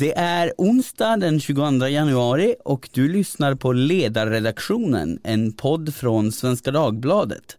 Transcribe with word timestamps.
Det 0.00 0.18
är 0.18 0.52
onsdag 0.58 1.16
den 1.16 1.40
22 1.40 1.86
januari 1.88 2.54
och 2.64 2.88
du 2.92 3.08
lyssnar 3.08 3.54
på 3.54 3.72
Ledarredaktionen, 3.72 5.18
en 5.24 5.52
podd 5.52 5.94
från 5.94 6.32
Svenska 6.32 6.70
Dagbladet. 6.70 7.58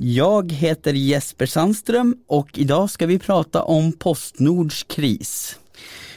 Jag 0.00 0.52
heter 0.52 0.92
Jesper 0.92 1.46
Sandström 1.46 2.16
och 2.26 2.58
idag 2.58 2.90
ska 2.90 3.06
vi 3.06 3.18
prata 3.18 3.62
om 3.62 3.92
Postnords 3.92 4.82
kris. 4.82 5.58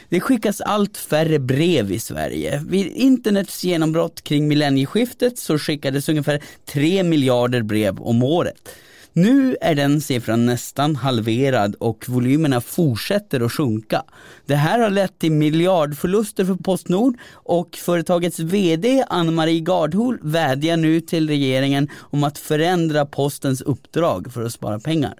Det 0.08 0.20
skickas 0.20 0.60
allt 0.60 0.96
färre 0.96 1.38
brev 1.38 1.92
i 1.92 2.00
Sverige. 2.00 2.62
Vid 2.68 2.86
internets 2.86 3.64
genombrott 3.64 4.22
kring 4.22 4.48
millennieskiftet 4.48 5.38
så 5.38 5.58
skickades 5.58 6.08
ungefär 6.08 6.42
3 6.64 7.02
miljarder 7.02 7.62
brev 7.62 8.00
om 8.00 8.22
året. 8.22 8.68
Nu 9.12 9.56
är 9.60 9.74
den 9.74 10.00
siffran 10.00 10.46
nästan 10.46 10.96
halverad 10.96 11.74
och 11.74 12.04
volymerna 12.08 12.60
fortsätter 12.60 13.40
att 13.40 13.52
sjunka. 13.52 14.02
Det 14.46 14.54
här 14.54 14.78
har 14.78 14.90
lett 14.90 15.18
till 15.18 15.32
miljardförluster 15.32 16.44
för 16.44 16.54
Postnord 16.54 17.16
och 17.32 17.76
företagets 17.76 18.38
VD 18.38 19.04
Ann-Marie 19.08 19.60
Gardhol 19.60 20.18
vädjar 20.22 20.76
nu 20.76 21.00
till 21.00 21.28
regeringen 21.28 21.88
om 21.98 22.24
att 22.24 22.38
förändra 22.38 23.06
postens 23.06 23.60
uppdrag 23.60 24.32
för 24.32 24.42
att 24.42 24.52
spara 24.52 24.80
pengar. 24.80 25.14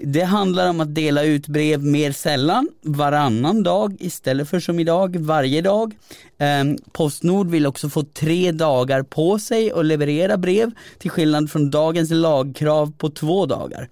Det 0.00 0.22
handlar 0.22 0.70
om 0.70 0.80
att 0.80 0.94
dela 0.94 1.22
ut 1.22 1.48
brev 1.48 1.82
mer 1.82 2.12
sällan, 2.12 2.68
varannan 2.82 3.62
dag 3.62 3.96
istället 4.00 4.48
för 4.48 4.60
som 4.60 4.78
idag 4.78 5.16
varje 5.16 5.62
dag. 5.62 5.94
Ehm, 6.38 6.76
Postnord 6.92 7.50
vill 7.50 7.66
också 7.66 7.88
få 7.88 8.02
tre 8.02 8.52
dagar 8.52 9.02
på 9.02 9.38
sig 9.38 9.72
att 9.72 9.84
leverera 9.84 10.36
brev 10.36 10.70
till 10.98 11.10
skillnad 11.10 11.50
från 11.50 11.70
dagens 11.70 12.10
lagkrav 12.10 12.92
på 12.98 13.10
två 13.10 13.46
dagar. 13.46 13.88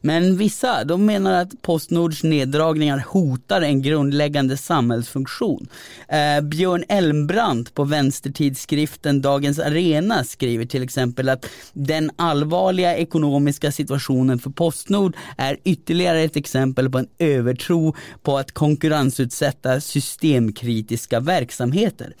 Men 0.00 0.36
vissa, 0.36 0.84
de 0.84 1.06
menar 1.06 1.32
att 1.32 1.62
Postnords 1.62 2.22
neddragningar 2.22 3.04
hotar 3.06 3.62
en 3.62 3.82
grundläggande 3.82 4.56
samhällsfunktion. 4.56 5.68
Eh, 6.08 6.40
Björn 6.40 6.84
Elmbrandt 6.88 7.74
på 7.74 7.84
vänstertidskriften 7.84 9.22
Dagens 9.22 9.58
Arena 9.58 10.24
skriver 10.24 10.64
till 10.64 10.82
exempel 10.82 11.28
att 11.28 11.46
den 11.72 12.10
allvarliga 12.16 12.96
ekonomiska 12.96 13.72
situationen 13.72 14.38
för 14.38 14.50
Postnord 14.50 15.16
är 15.36 15.58
ytterligare 15.64 16.20
ett 16.20 16.36
exempel 16.36 16.90
på 16.90 16.98
en 16.98 17.08
övertro 17.18 17.94
på 18.22 18.38
att 18.38 18.52
konkurrensutsätta 18.52 19.80
systemkritiska 19.80 21.20
verksamheter. 21.20 22.14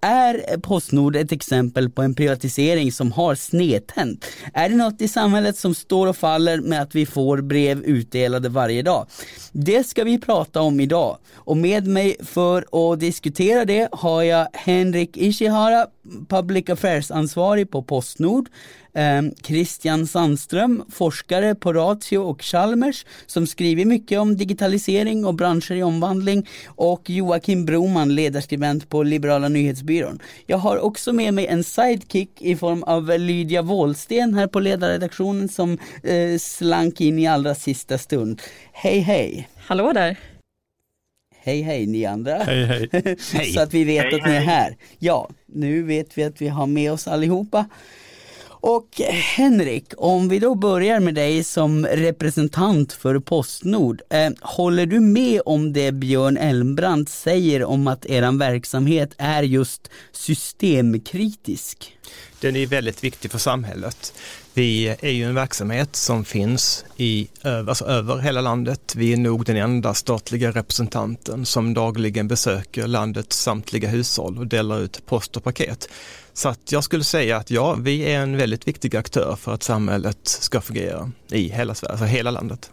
Är 0.00 0.60
Postnord 0.60 1.16
ett 1.16 1.32
exempel 1.32 1.90
på 1.90 2.02
en 2.02 2.14
privatisering 2.14 2.92
som 2.92 3.12
har 3.12 3.34
snedtänt? 3.34 4.24
Är 4.54 4.68
det 4.68 4.76
något 4.76 5.00
i 5.00 5.08
samhället 5.08 5.56
som 5.56 5.74
står 5.74 6.06
och 6.06 6.16
faller 6.16 6.60
med 6.60 6.82
att 6.82 6.94
vi 6.94 7.06
får 7.06 7.19
brev 7.42 7.82
utdelade 7.84 8.48
varje 8.48 8.82
dag? 8.82 9.06
Det 9.52 9.84
ska 9.86 10.04
vi 10.04 10.20
prata 10.20 10.60
om 10.60 10.80
idag 10.80 11.18
och 11.34 11.56
med 11.56 11.86
mig 11.86 12.16
för 12.24 12.92
att 12.92 13.00
diskutera 13.00 13.64
det 13.64 13.88
har 13.92 14.22
jag 14.22 14.48
Henrik 14.52 15.16
Ishihara, 15.16 15.86
Public 16.28 16.68
Affairs-ansvarig 16.68 17.70
på 17.70 17.82
Postnord, 17.82 18.48
eh, 18.94 19.22
Christian 19.44 20.06
Sandström, 20.06 20.84
forskare 20.90 21.54
på 21.54 21.72
Ratio 21.72 22.18
och 22.18 22.42
Chalmers 22.42 23.06
som 23.26 23.46
skriver 23.46 23.84
mycket 23.84 24.18
om 24.18 24.36
digitalisering 24.36 25.24
och 25.24 25.34
branscher 25.34 25.72
i 25.72 25.82
omvandling 25.82 26.48
och 26.66 27.10
Joakim 27.10 27.64
Broman, 27.66 28.14
ledarskribent 28.14 28.88
på 28.88 29.02
Liberala 29.02 29.48
nyhetsbyrån. 29.48 30.18
Jag 30.46 30.58
har 30.58 30.78
också 30.78 31.12
med 31.12 31.34
mig 31.34 31.46
en 31.46 31.64
sidekick 31.64 32.42
i 32.42 32.56
form 32.56 32.82
av 32.82 33.18
Lydia 33.18 33.62
Wåhlsten 33.62 34.34
här 34.34 34.46
på 34.46 34.60
ledarredaktionen 34.60 35.48
som 35.48 35.78
eh, 36.02 36.38
slank 36.38 37.00
in 37.00 37.18
i 37.18 37.26
allra 37.26 37.54
sista 37.54 37.98
stund. 37.98 38.42
Hej 38.72 39.00
hej! 39.00 39.48
Hallå 39.56 39.92
där! 39.92 40.39
Hej 41.42 41.62
hej 41.62 41.86
ni 41.86 42.04
andra. 42.04 42.38
Hej 42.38 42.64
hej. 42.64 43.16
Så 43.54 43.60
att 43.60 43.74
vi 43.74 43.84
vet 43.84 44.04
Hej, 44.04 44.14
att 44.14 44.26
ni 44.26 44.32
är 44.32 44.40
här. 44.40 44.76
Ja, 44.98 45.28
nu 45.46 45.82
vet 45.82 46.18
vi 46.18 46.24
att 46.24 46.42
vi 46.42 46.48
har 46.48 46.66
med 46.66 46.92
oss 46.92 47.08
allihopa. 47.08 47.66
Och 48.60 49.00
Henrik, 49.36 49.92
om 49.96 50.28
vi 50.28 50.38
då 50.38 50.54
börjar 50.54 51.00
med 51.00 51.14
dig 51.14 51.44
som 51.44 51.86
representant 51.86 52.92
för 52.92 53.18
Postnord. 53.18 54.02
Eh, 54.10 54.30
håller 54.40 54.86
du 54.86 55.00
med 55.00 55.40
om 55.46 55.72
det 55.72 55.92
Björn 55.92 56.36
Elmbrandt 56.36 57.10
säger 57.10 57.64
om 57.64 57.86
att 57.86 58.06
er 58.06 58.38
verksamhet 58.38 59.10
är 59.18 59.42
just 59.42 59.90
systemkritisk? 60.12 61.96
Den 62.40 62.56
är 62.56 62.66
väldigt 62.66 63.04
viktig 63.04 63.30
för 63.30 63.38
samhället. 63.38 64.12
Vi 64.54 64.96
är 65.00 65.10
ju 65.10 65.24
en 65.24 65.34
verksamhet 65.34 65.96
som 65.96 66.24
finns 66.24 66.84
i, 66.96 67.28
alltså 67.42 67.84
över 67.84 68.18
hela 68.18 68.40
landet. 68.40 68.94
Vi 68.96 69.12
är 69.12 69.16
nog 69.16 69.44
den 69.44 69.56
enda 69.56 69.94
statliga 69.94 70.50
representanten 70.50 71.46
som 71.46 71.74
dagligen 71.74 72.28
besöker 72.28 72.86
landets 72.86 73.42
samtliga 73.42 73.88
hushåll 73.88 74.38
och 74.38 74.46
delar 74.46 74.80
ut 74.80 75.06
post 75.06 75.36
och 75.36 75.44
paket. 75.44 75.88
Så 76.32 76.48
att 76.48 76.72
jag 76.72 76.84
skulle 76.84 77.04
säga 77.04 77.36
att 77.36 77.50
ja, 77.50 77.74
vi 77.74 78.02
är 78.02 78.20
en 78.20 78.36
väldigt 78.36 78.68
viktig 78.68 78.96
aktör 78.96 79.36
för 79.40 79.54
att 79.54 79.62
samhället 79.62 80.18
ska 80.22 80.60
fungera 80.60 81.10
i 81.30 81.48
hela 81.48 81.74
Sverige, 81.74 81.92
alltså 81.92 82.04
hela 82.04 82.30
landet. 82.30 82.70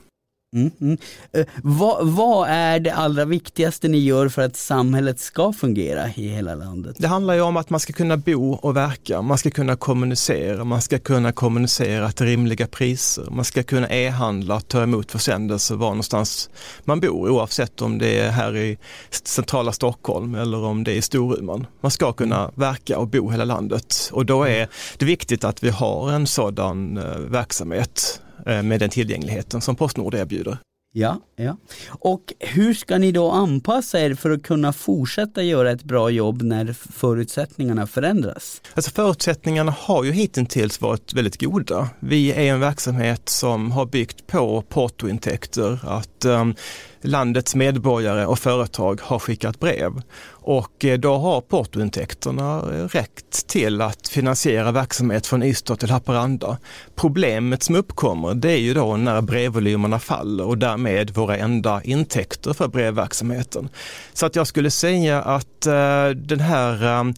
Mm, 0.55 0.71
mm. 0.81 0.97
Eh, 1.31 1.45
vad, 1.63 2.07
vad 2.07 2.49
är 2.49 2.79
det 2.79 2.93
allra 2.93 3.25
viktigaste 3.25 3.87
ni 3.87 3.97
gör 3.97 4.29
för 4.29 4.41
att 4.41 4.55
samhället 4.55 5.19
ska 5.19 5.53
fungera 5.53 6.07
i 6.07 6.27
hela 6.27 6.55
landet? 6.55 6.95
Det 6.99 7.07
handlar 7.07 7.33
ju 7.33 7.41
om 7.41 7.57
att 7.57 7.69
man 7.69 7.79
ska 7.79 7.93
kunna 7.93 8.17
bo 8.17 8.53
och 8.53 8.75
verka, 8.75 9.21
man 9.21 9.37
ska 9.37 9.49
kunna 9.49 9.75
kommunicera, 9.75 10.63
man 10.63 10.81
ska 10.81 10.99
kunna 10.99 11.31
kommunicera 11.31 12.11
till 12.11 12.25
rimliga 12.25 12.67
priser, 12.67 13.27
man 13.31 13.45
ska 13.45 13.63
kunna 13.63 13.89
e-handla, 13.89 14.59
ta 14.59 14.83
emot 14.83 15.11
försändelser 15.11 15.75
var 15.75 15.89
någonstans 15.89 16.49
man 16.83 16.99
bor 16.99 17.29
oavsett 17.29 17.81
om 17.81 17.97
det 17.97 18.19
är 18.19 18.31
här 18.31 18.55
i 18.57 18.77
centrala 19.23 19.71
Stockholm 19.71 20.35
eller 20.35 20.63
om 20.63 20.83
det 20.83 20.91
är 20.91 20.95
i 20.95 21.01
Storuman. 21.01 21.67
Man 21.81 21.91
ska 21.91 22.13
kunna 22.13 22.51
verka 22.55 22.99
och 22.99 23.07
bo 23.07 23.29
hela 23.29 23.45
landet 23.45 24.09
och 24.11 24.25
då 24.25 24.43
är 24.43 24.67
det 24.97 25.05
viktigt 25.05 25.43
att 25.43 25.63
vi 25.63 25.69
har 25.69 26.11
en 26.11 26.27
sådan 26.27 26.97
eh, 26.97 27.17
verksamhet 27.17 28.21
med 28.45 28.79
den 28.79 28.89
tillgängligheten 28.89 29.61
som 29.61 29.75
Postnord 29.75 30.13
erbjuder. 30.13 30.57
Ja, 30.93 31.21
ja. 31.35 31.57
Och 31.87 32.33
hur 32.39 32.73
ska 32.73 32.97
ni 32.97 33.11
då 33.11 33.31
anpassa 33.31 33.99
er 33.99 34.15
för 34.15 34.31
att 34.31 34.43
kunna 34.43 34.73
fortsätta 34.73 35.43
göra 35.43 35.71
ett 35.71 35.83
bra 35.83 36.09
jobb 36.09 36.41
när 36.41 36.73
förutsättningarna 36.73 37.87
förändras? 37.87 38.61
Alltså 38.73 38.91
förutsättningarna 38.91 39.75
har 39.79 40.03
ju 40.03 40.11
hittills 40.11 40.81
varit 40.81 41.13
väldigt 41.13 41.41
goda. 41.41 41.89
Vi 41.99 42.31
är 42.31 42.53
en 42.53 42.59
verksamhet 42.59 43.29
som 43.29 43.71
har 43.71 43.85
byggt 43.85 44.27
på 44.27 44.61
portointäkter, 44.61 45.79
att 45.83 46.25
um, 46.25 46.55
landets 47.01 47.55
medborgare 47.55 48.25
och 48.25 48.39
företag 48.39 49.01
har 49.03 49.19
skickat 49.19 49.59
brev. 49.59 50.01
Och 50.29 50.85
eh, 50.85 50.99
då 50.99 51.17
har 51.17 51.41
portointäkterna 51.41 52.57
eh, 52.57 52.87
räckt 52.87 53.47
till 53.47 53.81
att 53.81 54.07
finansiera 54.07 54.71
verksamhet 54.71 55.27
från 55.27 55.43
Ystad 55.43 55.75
till 55.75 55.89
Haparanda. 55.89 56.57
Problemet 56.95 57.63
som 57.63 57.75
uppkommer 57.75 58.33
det 58.33 58.51
är 58.51 58.57
ju 58.57 58.73
då 58.73 58.97
när 58.97 59.21
brevvolymerna 59.21 59.99
faller 59.99 60.45
och 60.47 60.57
därmed 60.57 61.09
våra 61.09 61.37
enda 61.37 61.81
intäkter 61.83 62.53
för 62.53 62.67
brevverksamheten. 62.67 63.69
Så 64.13 64.25
att 64.25 64.35
jag 64.35 64.47
skulle 64.47 64.71
säga 64.71 65.21
att 65.21 65.65
eh, 65.65 66.09
den 66.09 66.39
här 66.39 67.13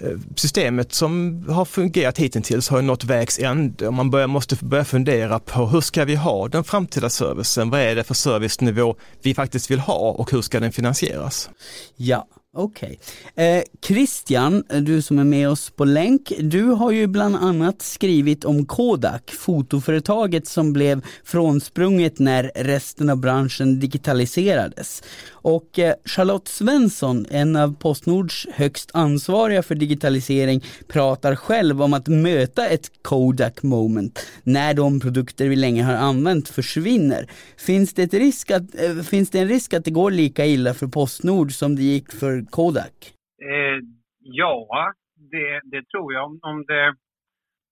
Eh, 0.00 0.18
systemet 0.36 0.92
som 0.92 1.44
har 1.48 1.64
fungerat 1.64 2.18
hittills 2.18 2.68
har 2.68 2.78
ju 2.78 2.82
nått 2.82 3.04
vägs 3.04 3.38
ände 3.38 3.86
och 3.86 3.94
man 3.94 4.10
börjar, 4.10 4.26
måste 4.26 4.56
börja 4.60 4.84
fundera 4.84 5.38
på 5.38 5.66
hur 5.66 5.80
ska 5.80 6.04
vi 6.04 6.14
ha 6.14 6.48
den 6.48 6.64
framtida 6.64 7.10
servicen? 7.10 7.70
Vad 7.70 7.80
är 7.80 7.94
det 7.94 8.04
för 8.04 8.14
servicenivå 8.14 8.96
vi 9.22 9.34
faktiskt 9.34 9.70
vill 9.70 9.80
ha 9.80 10.10
och 10.10 10.32
hur 10.32 10.42
ska 10.42 10.60
den 10.60 10.72
finansieras? 10.72 11.50
Ja, 11.96 12.26
okej. 12.56 12.98
Eh, 13.34 13.62
Christian, 13.82 14.64
du 14.80 15.02
som 15.02 15.18
är 15.18 15.24
med 15.24 15.48
oss 15.48 15.70
på 15.70 15.84
länk, 15.84 16.32
du 16.40 16.64
har 16.64 16.90
ju 16.90 17.06
bland 17.06 17.36
annat 17.36 17.82
skrivit 17.82 18.44
om 18.44 18.66
Kodak, 18.66 19.30
fotoföretaget 19.30 20.46
som 20.46 20.72
blev 20.72 21.04
frånsprunget 21.24 22.18
när 22.18 22.50
resten 22.54 23.10
av 23.10 23.16
branschen 23.16 23.80
digitaliserades. 23.80 25.02
Och 25.42 25.78
eh, 25.78 25.94
Charlotte 26.04 26.48
Svensson, 26.48 27.26
en 27.30 27.56
av 27.56 27.74
Postnords 27.74 28.46
högst 28.52 28.90
ansvariga 28.94 29.62
för 29.62 29.74
digitalisering, 29.74 30.64
pratar 30.88 31.34
själv 31.34 31.82
om 31.82 31.94
att 31.94 32.08
möta 32.08 32.66
ett 32.66 32.90
Kodak 33.02 33.62
moment 33.62 34.26
när 34.42 34.74
de 34.74 35.00
produkter 35.00 35.48
vi 35.48 35.56
länge 35.56 35.82
har 35.82 35.94
använt 35.94 36.48
försvinner. 36.48 37.30
Finns 37.56 37.94
det, 37.94 38.02
ett 38.02 38.14
risk 38.14 38.50
att, 38.50 38.62
eh, 38.82 39.02
finns 39.02 39.30
det 39.30 39.38
en 39.38 39.48
risk 39.48 39.74
att 39.74 39.84
det 39.84 39.90
går 39.90 40.10
lika 40.10 40.46
illa 40.46 40.74
för 40.74 40.86
Postnord 40.86 41.52
som 41.52 41.76
det 41.76 41.82
gick 41.82 42.12
för 42.12 42.39
Kodak? 42.46 42.96
Eh, 43.42 43.78
ja, 44.18 44.92
det, 45.32 45.60
det 45.64 45.88
tror 45.88 46.12
jag. 46.12 46.24
Om, 46.24 46.38
om 46.42 46.64
det 46.66 46.94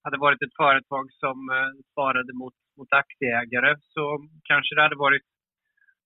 hade 0.04 0.18
varit 0.18 0.42
ett 0.42 0.56
företag 0.56 1.12
som 1.12 1.50
eh, 1.50 1.70
svarade 1.92 2.32
mot, 2.32 2.54
mot 2.76 2.92
aktieägare 2.92 3.76
så 3.80 4.04
kanske 4.42 4.74
det 4.74 4.82
hade 4.82 5.04
varit 5.06 5.26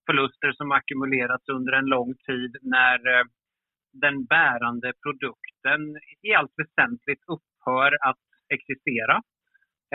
förluster 0.07 0.53
som 0.53 0.73
ackumulerats 0.73 1.49
under 1.49 1.73
en 1.73 1.87
lång 1.87 2.15
tid 2.29 2.57
när, 2.63 2.99
eh, 3.15 3.25
den 3.93 4.25
bärande 4.25 4.93
produkten 5.05 5.81
i 6.23 6.35
allt 6.35 6.55
väsentligt 6.57 7.23
upphör 7.35 7.91
att 8.09 8.25
existera. 8.55 9.17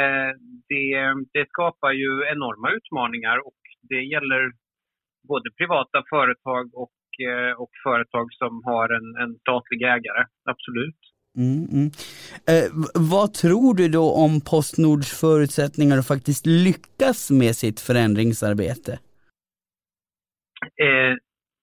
Eh, 0.02 0.32
det, 0.70 0.94
det 1.34 1.50
skapar 1.50 1.92
ju 1.92 2.12
enorma 2.34 2.72
utmaningar 2.72 3.38
och 3.48 3.62
det 3.82 4.02
gäller 4.04 4.52
både 5.28 5.52
privata 5.58 6.04
företag 6.10 6.66
och, 6.74 6.92
och 7.58 7.72
företag 7.84 8.34
som 8.34 8.62
har 8.66 8.90
en, 8.98 9.24
en 9.24 9.40
statlig 9.40 9.82
ägare, 9.82 10.24
absolut. 10.44 11.00
Mm, 11.38 11.64
mm. 11.74 11.90
Eh, 12.52 12.68
vad 13.16 13.34
tror 13.34 13.74
du 13.74 13.88
då 13.90 14.06
om 14.26 14.42
Postnords 14.52 15.20
förutsättningar 15.22 15.98
att 15.98 16.08
faktiskt 16.08 16.46
lyckas 16.46 17.32
med 17.32 17.56
sitt 17.56 17.80
förändringsarbete? 17.80 19.00
Eh, 20.86 21.16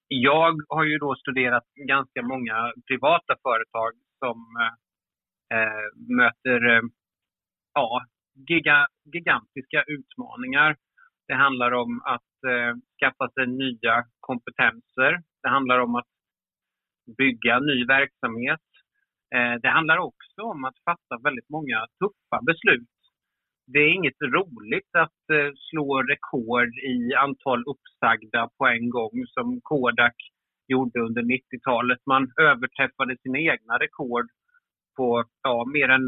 jag 0.08 0.54
har 0.68 0.84
ju 0.84 0.98
då 0.98 1.14
studerat 1.14 1.64
ganska 1.74 2.22
många 2.22 2.72
privata 2.88 3.34
företag 3.42 3.92
som 4.18 4.38
eh, 5.54 5.86
möter 6.16 6.76
eh, 6.76 6.82
ja, 7.74 8.04
giga, 8.48 8.86
gigantiska 9.12 9.82
utmaningar. 9.86 10.76
Det 11.28 11.34
handlar 11.34 11.72
om 11.72 12.02
att 12.04 12.34
eh, 12.52 12.72
skaffa 13.00 13.30
sig 13.30 13.46
nya 13.46 14.04
kompetenser. 14.20 15.22
Det 15.44 15.50
handlar 15.50 15.78
om 15.78 15.94
att 15.94 16.10
bygga 17.18 17.58
ny 17.58 17.86
verksamhet. 17.86 18.66
Eh, 19.34 19.54
det 19.62 19.68
handlar 19.68 19.98
också 19.98 20.40
om 20.52 20.64
att 20.64 20.78
fatta 20.84 21.14
väldigt 21.24 21.50
många 21.56 21.78
tuffa 22.00 22.38
beslut. 22.50 22.94
Det 23.72 23.78
är 23.78 23.94
inget 23.98 24.20
roligt 24.36 24.92
att 25.04 25.22
eh, 25.32 25.50
slå 25.68 26.02
rekord 26.02 26.72
i 26.94 27.14
antal 27.14 27.64
uppsagda 27.72 28.48
på 28.58 28.66
en 28.66 28.90
gång 28.90 29.16
som 29.34 29.60
Kodak 29.62 30.16
gjorde 30.68 31.00
under 31.00 31.22
90-talet. 31.22 32.00
Man 32.06 32.32
överträffade 32.40 33.16
sina 33.22 33.38
egna 33.38 33.74
rekord 33.78 34.28
på 34.96 35.24
ja, 35.42 35.64
mer 35.74 35.88
än 35.88 36.04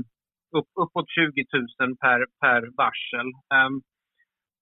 upp, 0.57 0.71
uppåt 0.83 1.09
20 1.11 1.45
000 1.81 1.97
per, 1.97 2.27
per 2.41 2.61
varsel. 2.77 3.29
Um, 3.57 3.83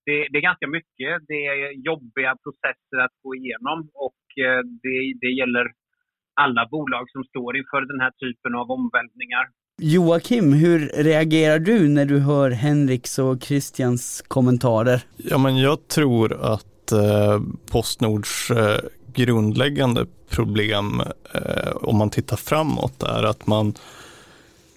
det, 0.06 0.16
det, 0.30 0.36
är 0.40 0.46
ganska 0.50 0.68
mycket. 0.76 1.12
Det 1.30 1.40
är 1.52 1.56
jobbiga 1.90 2.32
processer 2.44 2.98
att 3.04 3.16
gå 3.24 3.30
igenom 3.40 3.78
och 4.06 4.22
uh, 4.46 4.60
det, 4.82 4.94
det 5.22 5.32
gäller 5.40 5.66
alla 6.44 6.62
bolag 6.74 7.04
som 7.14 7.24
står 7.24 7.50
inför 7.60 7.80
den 7.92 8.00
här 8.04 8.12
typen 8.24 8.52
av 8.60 8.66
omvälvningar. 8.78 9.44
Joakim, 9.82 10.52
hur 10.52 10.78
reagerar 11.02 11.58
du 11.58 11.88
när 11.88 12.04
du 12.04 12.18
hör 12.18 12.50
Henriks 12.50 13.18
och 13.18 13.42
Christians 13.42 14.24
kommentarer? 14.28 15.02
Ja, 15.16 15.38
men 15.38 15.56
jag 15.56 15.88
tror 15.88 16.32
att 16.32 16.92
eh, 16.92 17.40
Postnords 17.70 18.50
eh, 18.50 18.80
grundläggande 19.14 20.06
problem, 20.30 21.00
eh, 21.34 21.76
om 21.76 21.96
man 21.96 22.10
tittar 22.10 22.36
framåt, 22.36 23.02
är 23.02 23.22
att 23.22 23.46
man 23.46 23.74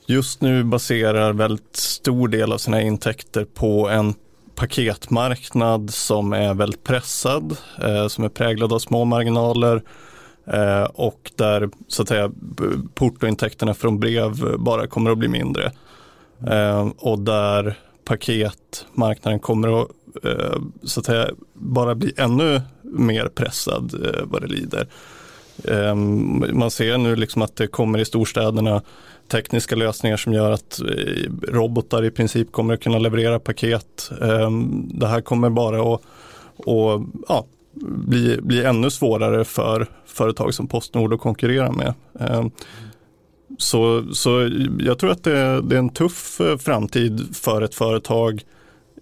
just 0.08 0.42
nu 0.42 0.64
baserar 0.64 1.34
väldigt 1.34 1.76
stor 1.76 2.28
del 2.28 2.52
av 2.52 2.58
sina 2.58 2.82
intäkter 2.82 3.46
på 3.46 3.90
en 3.90 4.14
paketmarknad 4.58 5.90
som 5.90 6.34
är 6.34 6.54
väldigt 6.54 6.84
pressad, 6.84 7.58
eh, 7.84 8.08
som 8.08 8.24
är 8.24 8.30
präglad 8.30 8.74
av 8.74 8.80
små 8.80 9.06
marginaler 9.06 9.84
eh, 10.48 10.84
och 10.84 11.32
där 11.36 11.70
så 11.88 12.02
att 12.02 12.08
säga 12.08 12.32
portointäkterna 12.94 13.74
från 13.74 14.00
brev 14.00 14.58
bara 14.60 14.88
kommer 14.88 15.12
att 15.12 15.18
bli 15.18 15.28
mindre. 15.28 15.72
Eh, 16.48 16.88
och 16.98 17.20
där 17.20 17.78
paketmarknaden 18.06 19.40
kommer 19.40 19.82
att 19.82 19.88
eh, 20.24 20.62
så 20.84 21.00
att 21.00 21.06
säga 21.06 21.30
bara 21.54 21.96
bli 21.96 22.14
ännu 22.18 22.62
mer 22.82 23.28
pressad 23.28 23.94
eh, 24.06 24.22
vad 24.24 24.42
det 24.42 24.48
lider. 24.48 24.88
Ehm, 25.64 26.46
man 26.54 26.72
ser 26.72 26.98
nu 26.98 27.16
liksom 27.16 27.42
att 27.42 27.56
det 27.56 27.68
kommer 27.68 28.00
i 28.00 28.06
storstäderna 28.06 28.82
tekniska 29.28 29.76
lösningar 29.76 30.18
som 30.18 30.34
gör 30.34 30.52
att 30.52 30.80
eh, 30.80 31.32
robotar 31.48 32.06
i 32.06 32.12
princip 32.12 32.52
kommer 32.52 32.74
att 32.74 32.84
kunna 32.84 33.00
leverera 33.00 33.40
paket. 33.40 34.12
Ehm, 34.22 34.90
det 34.94 35.08
här 35.08 35.22
kommer 35.22 35.50
bara 35.50 35.94
att 35.94 36.02
och, 36.58 37.02
ja, 37.28 37.46
bli, 37.82 38.42
bli 38.42 38.64
ännu 38.64 38.90
svårare 38.90 39.46
för 39.46 39.88
företag 40.06 40.54
som 40.54 40.68
Postnord 40.68 41.14
att 41.14 41.20
konkurrera 41.20 41.72
med. 41.72 41.94
Ehm, 42.20 42.52
så, 43.58 44.14
så 44.14 44.50
jag 44.80 45.00
tror 45.00 45.12
att 45.12 45.24
det, 45.24 45.62
det 45.62 45.76
är 45.76 45.80
en 45.80 45.90
tuff 45.90 46.42
eh, 46.42 46.58
framtid 46.58 47.36
för 47.36 47.62
ett 47.62 47.76
företag 47.76 48.44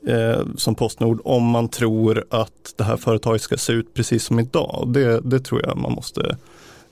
eh, 0.08 0.46
som 0.58 0.76
Postnord 0.76 1.22
om 1.24 1.44
man 1.44 1.70
tror 1.70 2.26
att 2.30 2.74
det 2.78 2.84
här 2.84 2.98
företaget 2.98 3.42
ska 3.42 3.58
se 3.58 3.74
ut 3.74 3.94
precis 3.94 4.24
som 4.24 4.40
idag. 4.40 4.90
Det, 4.94 5.20
det 5.20 5.40
tror 5.40 5.62
jag 5.66 5.78
man 5.78 5.92
måste 5.92 6.38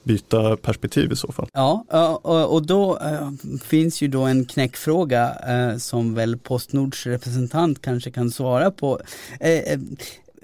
byta 0.03 0.57
perspektiv 0.57 1.11
i 1.11 1.15
så 1.15 1.31
fall. 1.31 1.47
Ja, 1.53 1.85
eh, 1.91 2.43
och 2.43 2.65
då 2.65 2.97
eh, 2.97 3.31
finns 3.63 4.01
ju 4.01 4.07
då 4.07 4.21
en 4.21 4.45
knäckfråga 4.45 5.35
eh, 5.47 5.77
som 5.77 6.13
väl 6.13 6.37
Postnords 6.37 7.05
representant 7.05 7.81
kanske 7.81 8.11
kan 8.11 8.31
svara 8.31 8.71
på. 8.71 8.99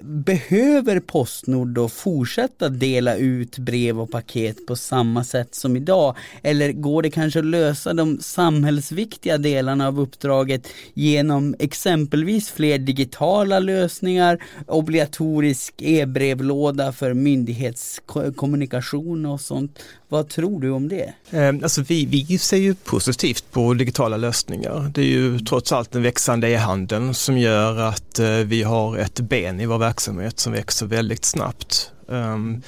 Behöver 0.02 1.00
Postnord 1.00 1.68
då 1.68 1.88
fortsätta 1.88 2.68
dela 2.68 3.16
ut 3.16 3.58
brev 3.58 4.00
och 4.00 4.10
paket 4.10 4.66
på 4.66 4.76
samma 4.76 5.24
sätt 5.24 5.54
som 5.54 5.76
idag? 5.76 6.16
Eller 6.42 6.72
går 6.72 7.02
det 7.02 7.10
kanske 7.10 7.38
att 7.38 7.44
lösa 7.44 7.94
de 7.94 8.18
samhällsviktiga 8.20 9.38
delarna 9.38 9.88
av 9.88 10.00
uppdraget 10.00 10.68
genom 10.94 11.54
exempelvis 11.58 12.50
fler 12.50 12.78
digitala 12.78 13.58
lösningar, 13.58 14.42
obligatorisk 14.66 15.74
e-brevlåda 15.78 16.92
för 16.92 17.14
myndighetskommunikation 17.14 19.26
och 19.26 19.40
sånt? 19.40 19.78
Vad 20.12 20.28
tror 20.28 20.60
du 20.60 20.70
om 20.70 20.88
det? 20.88 21.12
Ehm, 21.30 21.62
alltså 21.62 21.82
vi, 21.82 22.04
vi 22.06 22.38
ser 22.38 22.56
ju 22.56 22.74
positivt 22.74 23.44
på 23.50 23.74
digitala 23.74 24.16
lösningar. 24.16 24.90
Det 24.94 25.00
är 25.00 25.06
ju 25.06 25.38
trots 25.38 25.72
allt 25.72 25.90
den 25.90 26.02
växande 26.02 26.48
e-handeln 26.48 27.14
som 27.14 27.38
gör 27.38 27.76
att 27.76 28.18
eh, 28.18 28.28
vi 28.28 28.62
har 28.62 28.96
ett 28.96 29.20
ben 29.20 29.60
i 29.60 29.66
vår 29.66 29.78
verksamhet 29.78 30.40
som 30.40 30.52
växer 30.52 30.86
väldigt 30.86 31.24
snabbt. 31.24 31.92
Ehm, 32.10 32.62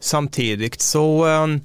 samtidigt 0.00 0.80
så 0.80 1.24
ehm, 1.24 1.60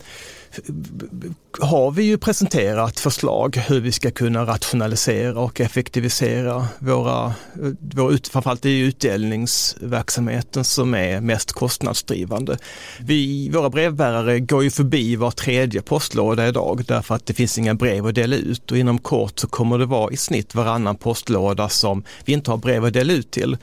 har 1.59 1.91
vi 1.91 2.03
ju 2.03 2.17
presenterat 2.17 2.99
förslag 2.99 3.57
hur 3.67 3.79
vi 3.79 3.91
ska 3.91 4.11
kunna 4.11 4.45
rationalisera 4.45 5.39
och 5.39 5.61
effektivisera 5.61 6.67
våra, 6.79 7.33
vår, 7.79 8.29
framförallt 8.31 8.65
i 8.65 8.79
utdelningsverksamheten 8.79 10.63
som 10.63 10.95
är 10.95 11.21
mest 11.21 11.51
kostnadsdrivande. 11.51 12.57
Vi, 12.99 13.49
våra 13.49 13.69
brevbärare 13.69 14.39
går 14.39 14.63
ju 14.63 14.69
förbi 14.69 15.15
var 15.15 15.31
tredje 15.31 15.81
postlåda 15.81 16.47
idag 16.47 16.83
därför 16.87 17.15
att 17.15 17.25
det 17.25 17.33
finns 17.33 17.57
inga 17.57 17.73
brev 17.73 18.05
att 18.05 18.15
dela 18.15 18.35
ut 18.35 18.71
och 18.71 18.77
inom 18.77 18.97
kort 18.97 19.39
så 19.39 19.47
kommer 19.47 19.77
det 19.77 19.85
vara 19.85 20.11
i 20.11 20.17
snitt 20.17 20.55
varannan 20.55 20.95
postlåda 20.95 21.69
som 21.69 22.03
vi 22.25 22.33
inte 22.33 22.51
har 22.51 22.57
brev 22.57 22.85
att 22.85 22.93
dela 22.93 23.13
ut 23.13 23.31
till. 23.31 23.57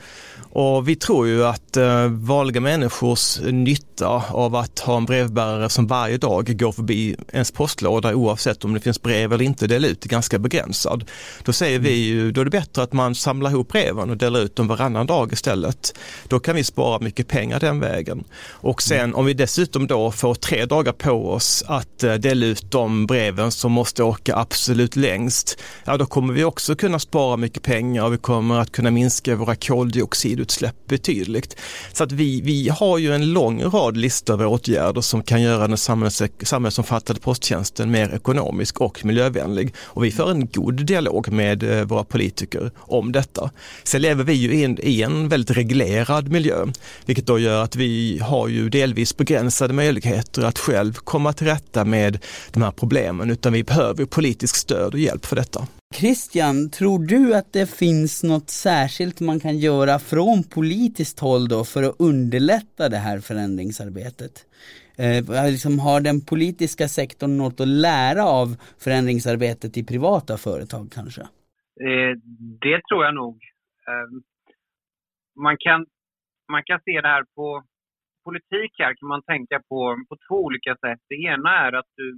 Och 0.55 0.89
vi 0.89 0.95
tror 0.95 1.27
ju 1.27 1.45
att 1.45 1.77
eh, 1.77 2.07
vanliga 2.07 2.61
människors 2.61 3.39
nytta 3.39 4.23
av 4.29 4.55
att 4.55 4.79
ha 4.79 4.97
en 4.97 5.05
brevbärare 5.05 5.69
som 5.69 5.87
varje 5.87 6.17
dag 6.17 6.57
går 6.59 6.71
förbi 6.71 7.15
ens 7.31 7.51
postlåda 7.51 7.82
oavsett 7.89 8.65
om 8.65 8.73
det 8.73 8.79
finns 8.79 9.01
brev 9.01 9.33
eller 9.33 9.45
inte 9.45 9.67
dela 9.67 9.87
ut 9.87 10.05
är 10.05 10.09
ganska 10.09 10.39
begränsad. 10.39 11.09
Då 11.43 11.53
säger 11.53 11.79
vi 11.79 11.91
ju, 11.91 12.31
då 12.31 12.41
är 12.41 12.45
det 12.45 12.51
bättre 12.51 12.83
att 12.83 12.93
man 12.93 13.15
samlar 13.15 13.49
ihop 13.49 13.67
breven 13.67 14.09
och 14.09 14.17
delar 14.17 14.39
ut 14.39 14.55
dem 14.55 14.67
varannan 14.67 15.05
dag 15.05 15.33
istället. 15.33 15.99
Då 16.27 16.39
kan 16.39 16.55
vi 16.55 16.63
spara 16.63 16.99
mycket 16.99 17.27
pengar 17.27 17.59
den 17.59 17.79
vägen. 17.79 18.23
Och 18.45 18.81
sen 18.81 19.15
om 19.15 19.25
vi 19.25 19.33
dessutom 19.33 19.87
då 19.87 20.11
får 20.11 20.35
tre 20.35 20.65
dagar 20.65 20.91
på 20.91 21.31
oss 21.31 21.63
att 21.67 22.03
eh, 22.03 22.13
dela 22.13 22.45
ut 22.45 22.71
de 22.71 23.05
breven 23.05 23.51
som 23.51 23.71
måste 23.71 24.03
åka 24.03 24.35
absolut 24.35 24.95
längst, 24.95 25.59
ja 25.85 25.97
då 25.97 26.05
kommer 26.05 26.33
vi 26.33 26.43
också 26.43 26.75
kunna 26.75 26.99
spara 26.99 27.37
mycket 27.37 27.63
pengar 27.63 28.03
och 28.03 28.13
vi 28.13 28.17
kommer 28.17 28.59
att 28.59 28.71
kunna 28.71 28.91
minska 28.91 29.35
våra 29.35 29.55
koldioxidutsläpp 29.55 30.87
betydligt. 30.87 31.57
Så 31.93 32.03
att 32.03 32.11
vi, 32.11 32.41
vi 32.41 32.69
har 32.69 32.97
ju 32.97 33.13
en 33.13 33.33
lång 33.33 33.63
rad 33.63 33.97
listor 33.97 34.33
av 34.33 34.53
åtgärder 34.53 35.01
som 35.01 35.23
kan 35.23 35.41
göra 35.41 35.67
den 35.67 35.77
samhälls, 35.77 36.21
samhällsomfattande 36.43 37.21
posttjänsten 37.21 37.72
mer 37.79 38.15
ekonomisk 38.15 38.81
och 38.81 39.05
miljövänlig. 39.05 39.73
Och 39.79 40.03
vi 40.03 40.11
för 40.11 40.31
en 40.31 40.47
god 40.47 40.85
dialog 40.85 41.31
med 41.31 41.63
eh, 41.63 41.83
våra 41.83 42.03
politiker 42.03 42.71
om 42.77 43.11
detta. 43.11 43.51
Sen 43.83 44.01
lever 44.01 44.23
vi 44.23 44.33
ju 44.33 44.53
i 44.53 44.63
en, 44.63 44.79
i 44.81 45.01
en 45.01 45.29
väldigt 45.29 45.57
reglerad 45.57 46.31
miljö, 46.31 46.65
vilket 47.05 47.27
då 47.27 47.39
gör 47.39 47.63
att 47.63 47.75
vi 47.75 48.19
har 48.19 48.47
ju 48.47 48.69
delvis 48.69 49.17
begränsade 49.17 49.73
möjligheter 49.73 50.43
att 50.43 50.59
själv 50.59 50.93
komma 50.93 51.33
till 51.33 51.47
rätta 51.47 51.85
med 51.85 52.17
de 52.51 52.63
här 52.63 52.71
problemen, 52.71 53.29
utan 53.29 53.53
vi 53.53 53.63
behöver 53.63 54.05
politisk 54.05 54.55
stöd 54.55 54.93
och 54.93 54.99
hjälp 54.99 55.25
för 55.25 55.35
detta. 55.35 55.67
Christian, 55.95 56.69
tror 56.69 56.99
du 56.99 57.35
att 57.35 57.53
det 57.53 57.65
finns 57.65 58.23
något 58.23 58.49
särskilt 58.49 59.19
man 59.19 59.39
kan 59.39 59.57
göra 59.57 59.99
från 59.99 60.43
politiskt 60.43 61.19
håll 61.19 61.47
då 61.47 61.65
för 61.65 61.83
att 61.83 61.95
underlätta 61.99 62.89
det 62.89 62.97
här 62.97 63.19
förändringsarbetet? 63.19 64.45
Eh, 64.97 65.51
liksom 65.51 65.79
har 65.79 66.01
den 66.01 66.25
politiska 66.25 66.87
sektorn 66.87 67.37
något 67.37 67.59
att 67.59 67.67
lära 67.67 68.23
av 68.41 68.47
förändringsarbetet 68.83 69.77
i 69.77 69.83
privata 69.85 70.37
företag 70.37 70.91
kanske? 70.91 71.21
Eh, 71.87 72.13
det 72.65 72.81
tror 72.87 73.05
jag 73.05 73.15
nog. 73.15 73.35
Eh, 73.87 74.09
man, 75.45 75.57
kan, 75.59 75.85
man 76.51 76.63
kan 76.65 76.79
se 76.85 77.01
det 77.01 77.07
här 77.07 77.25
på, 77.35 77.63
politik 78.23 78.71
här 78.79 78.93
kan 78.99 79.07
man 79.07 79.23
tänka 79.23 79.59
på, 79.69 79.79
på 80.09 80.15
två 80.27 80.35
olika 80.35 80.75
sätt. 80.75 80.99
Det 81.09 81.15
ena 81.15 81.49
är 81.65 81.71
att 81.73 81.91
du 81.95 82.09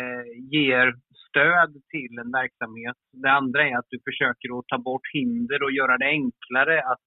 eh, 0.00 0.26
ger 0.54 0.86
stöd 1.28 1.72
till 1.92 2.18
en 2.22 2.32
verksamhet. 2.40 2.96
Det 3.12 3.30
andra 3.30 3.68
är 3.68 3.78
att 3.78 3.90
du 3.94 3.98
försöker 4.08 4.58
att 4.58 4.68
ta 4.68 4.78
bort 4.78 5.06
hinder 5.12 5.62
och 5.62 5.72
göra 5.72 5.98
det 5.98 6.06
enklare 6.06 6.82
att 6.82 7.04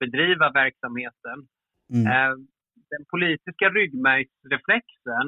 bedriva 0.00 0.50
verksamheten. 0.50 1.38
Mm. 1.94 2.06
Den 2.90 3.04
politiska 3.10 3.66
ryggmärgsreflexen 3.70 5.26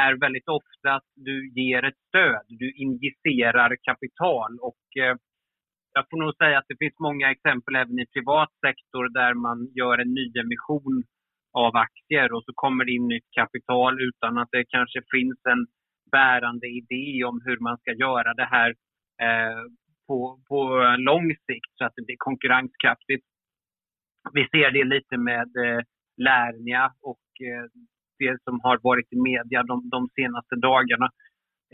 är 0.00 0.12
väldigt 0.24 0.48
ofta 0.48 0.88
att 0.96 1.10
du 1.14 1.36
ger 1.60 1.82
ett 1.84 2.00
stöd, 2.08 2.46
du 2.48 2.72
injicerar 2.84 3.76
kapital 3.88 4.58
och 4.60 4.84
eh, 5.02 5.16
jag 5.96 6.04
får 6.10 6.18
nog 6.24 6.36
säga 6.36 6.58
att 6.58 6.68
det 6.68 6.82
finns 6.82 6.98
många 7.08 7.30
exempel 7.30 7.74
även 7.76 7.98
i 7.98 8.06
privat 8.06 8.52
sektor 8.66 9.04
där 9.18 9.34
man 9.34 9.58
gör 9.78 9.98
en 9.98 10.14
nyemission 10.14 11.04
av 11.52 11.76
aktier 11.76 12.32
och 12.32 12.44
så 12.44 12.52
kommer 12.54 12.84
det 12.84 12.92
in 12.92 13.08
nytt 13.08 13.30
kapital 13.40 13.94
utan 14.08 14.38
att 14.38 14.48
det 14.52 14.64
kanske 14.68 15.00
finns 15.14 15.40
en 15.52 15.66
bärande 16.16 16.66
idé 16.66 17.24
om 17.24 17.40
hur 17.44 17.58
man 17.58 17.78
ska 17.78 17.92
göra 17.92 18.34
det 18.34 18.48
här 18.56 18.70
eh, 19.26 19.62
på, 20.06 20.40
på 20.48 20.60
lång 20.98 21.28
sikt 21.46 21.72
så 21.78 21.84
att 21.84 21.92
det 21.96 22.06
blir 22.06 22.16
konkurrenskraftigt. 22.18 23.26
Vi 24.32 24.42
ser 24.52 24.70
det 24.70 24.84
lite 24.84 25.16
med 25.16 25.50
eh, 25.64 25.80
Lernia 26.16 26.92
och 27.00 27.26
eh, 27.48 27.64
det 28.18 28.42
som 28.44 28.60
har 28.60 28.78
varit 28.82 29.12
i 29.12 29.20
media 29.20 29.62
de, 29.62 29.88
de 29.88 30.08
senaste 30.08 30.56
dagarna. 30.56 31.08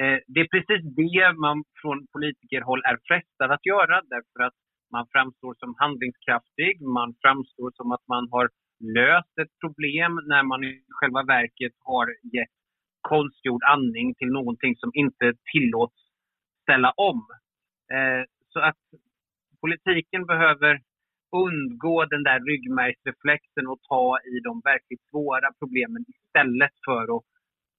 Eh, 0.01 0.19
det 0.27 0.41
är 0.41 0.49
precis 0.55 0.83
det 1.03 1.33
man 1.47 1.65
från 1.83 2.07
politikerhåll 2.13 2.83
är 2.91 2.97
frestad 3.09 3.51
att 3.53 3.67
göra 3.67 4.03
därför 4.15 4.41
att 4.47 4.59
man 4.93 5.07
framstår 5.13 5.55
som 5.59 5.75
handlingskraftig, 5.79 6.83
man 6.83 7.15
framstår 7.23 7.71
som 7.75 7.93
att 7.93 8.07
man 8.09 8.29
har 8.31 8.51
löst 8.99 9.39
ett 9.43 9.55
problem 9.65 10.13
när 10.33 10.43
man 10.43 10.65
i 10.65 10.85
själva 10.89 11.23
verket 11.23 11.73
har 11.79 12.07
gett 12.35 12.55
konstgjord 13.01 13.65
andning 13.65 14.15
till 14.15 14.33
någonting 14.33 14.77
som 14.77 14.91
inte 14.95 15.33
tillåts 15.53 16.01
ställa 16.63 16.91
om. 16.91 17.27
Eh, 17.93 18.23
så 18.53 18.61
att 18.61 18.83
politiken 19.61 20.27
behöver 20.27 20.81
undgå 21.33 22.05
den 22.05 22.23
där 22.23 22.41
ryggmärgsreflexen 22.41 23.67
och 23.67 23.81
ta 23.89 24.19
i 24.19 24.41
de 24.41 24.61
verkligt 24.65 25.05
svåra 25.11 25.49
problemen 25.59 26.05
istället 26.09 26.75
för 26.85 27.17
att 27.17 27.25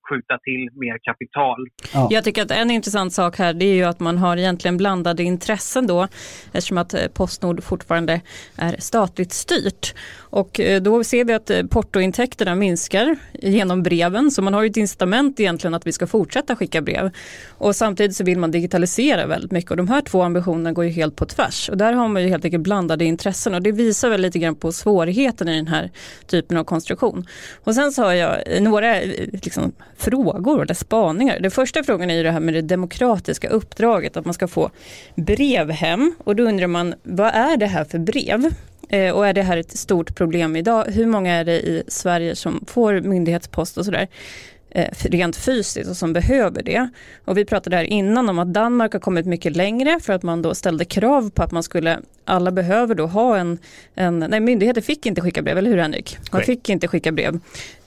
skjuta 0.10 0.38
till 0.38 0.70
mer 0.80 0.98
kapital. 1.04 1.68
Ja. 1.94 2.08
Jag 2.12 2.24
tycker 2.24 2.42
att 2.42 2.52
en 2.52 2.72
intressant 2.72 3.14
sak 3.14 3.38
här 3.38 3.54
det 3.54 3.66
är 3.66 3.74
ju 3.74 3.84
att 3.84 4.00
man 4.00 4.18
har 4.18 4.38
egentligen 4.38 4.78
blandade 4.78 5.24
intressen 5.24 5.88
då 5.88 6.08
eftersom 6.52 6.78
att 6.78 6.94
eh, 6.94 7.08
Postnord 7.14 7.64
fortfarande 7.64 8.22
är 8.56 8.76
statligt 8.80 9.34
styrt. 9.34 9.96
Och 10.20 10.60
eh, 10.60 10.82
då 10.82 11.04
ser 11.04 11.26
vi 11.26 11.34
att 11.34 11.50
eh, 11.50 11.64
portointäkterna 11.64 12.56
minskar 12.56 13.16
genom 13.34 13.84
breven 13.84 14.32
så 14.32 14.42
man 14.42 14.54
har 14.54 14.62
ju 14.62 14.70
ett 14.70 14.78
incitament 14.78 15.40
egentligen 15.40 15.74
att 15.74 15.88
vi 15.88 15.92
ska 15.92 16.08
fortsätta 16.08 16.56
skicka 16.56 16.82
brev. 16.82 17.12
Och 17.50 17.76
samtidigt 17.76 18.16
så 18.16 18.24
vill 18.24 18.40
man 18.40 18.52
digitalisera 18.52 19.26
väldigt 19.26 19.52
mycket 19.52 19.72
och 19.72 19.78
de 19.78 19.88
här 19.88 20.02
två 20.02 20.22
ambitionerna 20.22 20.72
går 20.72 20.86
ju 20.86 20.92
helt 20.92 21.16
på 21.16 21.26
tvärs. 21.26 21.70
Och 21.70 21.78
där 21.78 21.94
har 21.94 22.08
man 22.08 22.24
ju 22.24 22.30
helt 22.30 22.46
enkelt 22.46 22.64
blandade 22.64 23.06
intressen 23.06 23.54
och 23.54 23.62
det 23.62 23.72
visar 23.72 24.10
väl 24.10 24.22
lite 24.22 24.40
grann 24.40 24.56
på 24.56 24.72
svårigheten 24.72 25.48
i 25.48 25.56
den 25.56 25.68
här 25.68 25.92
typen 26.28 26.58
av 26.58 26.64
konstruktion. 26.64 27.28
Och 27.64 27.76
sen 27.76 27.92
så 27.92 28.04
har 28.04 28.14
jag 28.14 28.62
några 28.62 29.00
liksom, 29.32 29.72
frågor 30.02 30.62
eller 30.62 30.74
spaningar. 30.74 31.40
Den 31.40 31.52
första 31.52 31.84
frågan 31.84 32.10
är 32.10 32.16
ju 32.16 32.24
det 32.24 32.32
här 32.32 32.40
med 32.40 32.54
det 32.54 32.62
demokratiska 32.62 33.50
uppdraget, 33.50 34.18
att 34.18 34.26
man 34.26 34.34
ska 34.34 34.48
få 34.48 34.70
brev 35.16 35.72
hem. 35.72 36.16
Och 36.24 36.36
då 36.36 36.44
undrar 36.44 36.68
man, 36.68 36.94
vad 37.04 37.28
är 37.34 37.58
det 37.58 37.68
här 37.68 37.84
för 37.84 38.00
brev? 38.00 38.54
Eh, 38.90 39.12
och 39.12 39.28
är 39.28 39.34
det 39.34 39.42
här 39.42 39.58
ett 39.58 39.78
stort 39.78 40.16
problem 40.16 40.56
idag? 40.56 40.86
Hur 40.88 41.06
många 41.06 41.34
är 41.34 41.46
det 41.46 41.62
i 41.62 41.84
Sverige 41.88 42.36
som 42.36 42.66
får 42.68 43.02
myndighetspost 43.02 43.78
och 43.78 43.86
sådär? 43.86 44.08
Eh, 44.74 44.88
rent 45.00 45.36
fysiskt 45.36 45.90
och 45.90 45.98
som 45.98 46.14
behöver 46.14 46.64
det. 46.64 46.90
Och 47.26 47.38
vi 47.38 47.46
pratade 47.46 47.76
här 47.76 47.84
innan 47.84 48.30
om 48.30 48.40
att 48.40 48.54
Danmark 48.54 48.94
har 48.94 49.00
kommit 49.00 49.26
mycket 49.26 49.56
längre 49.56 50.00
för 50.00 50.14
att 50.14 50.24
man 50.24 50.42
då 50.42 50.56
ställde 50.56 50.86
krav 50.86 51.30
på 51.30 51.44
att 51.44 51.52
man 51.52 51.64
skulle, 51.64 52.00
alla 52.26 52.52
behöver 52.52 52.96
då 52.96 53.06
ha 53.06 53.38
en, 53.38 53.58
en 53.96 54.20
nej 54.20 54.40
myndigheter 54.40 54.82
fick 54.82 55.06
inte 55.06 55.22
skicka 55.22 55.42
brev, 55.42 55.58
eller 55.58 55.70
hur 55.70 55.78
Henrik? 55.78 56.18
Man 56.32 56.42
fick 56.42 56.70
inte 56.70 56.88
skicka 56.88 57.12
brev 57.12 57.40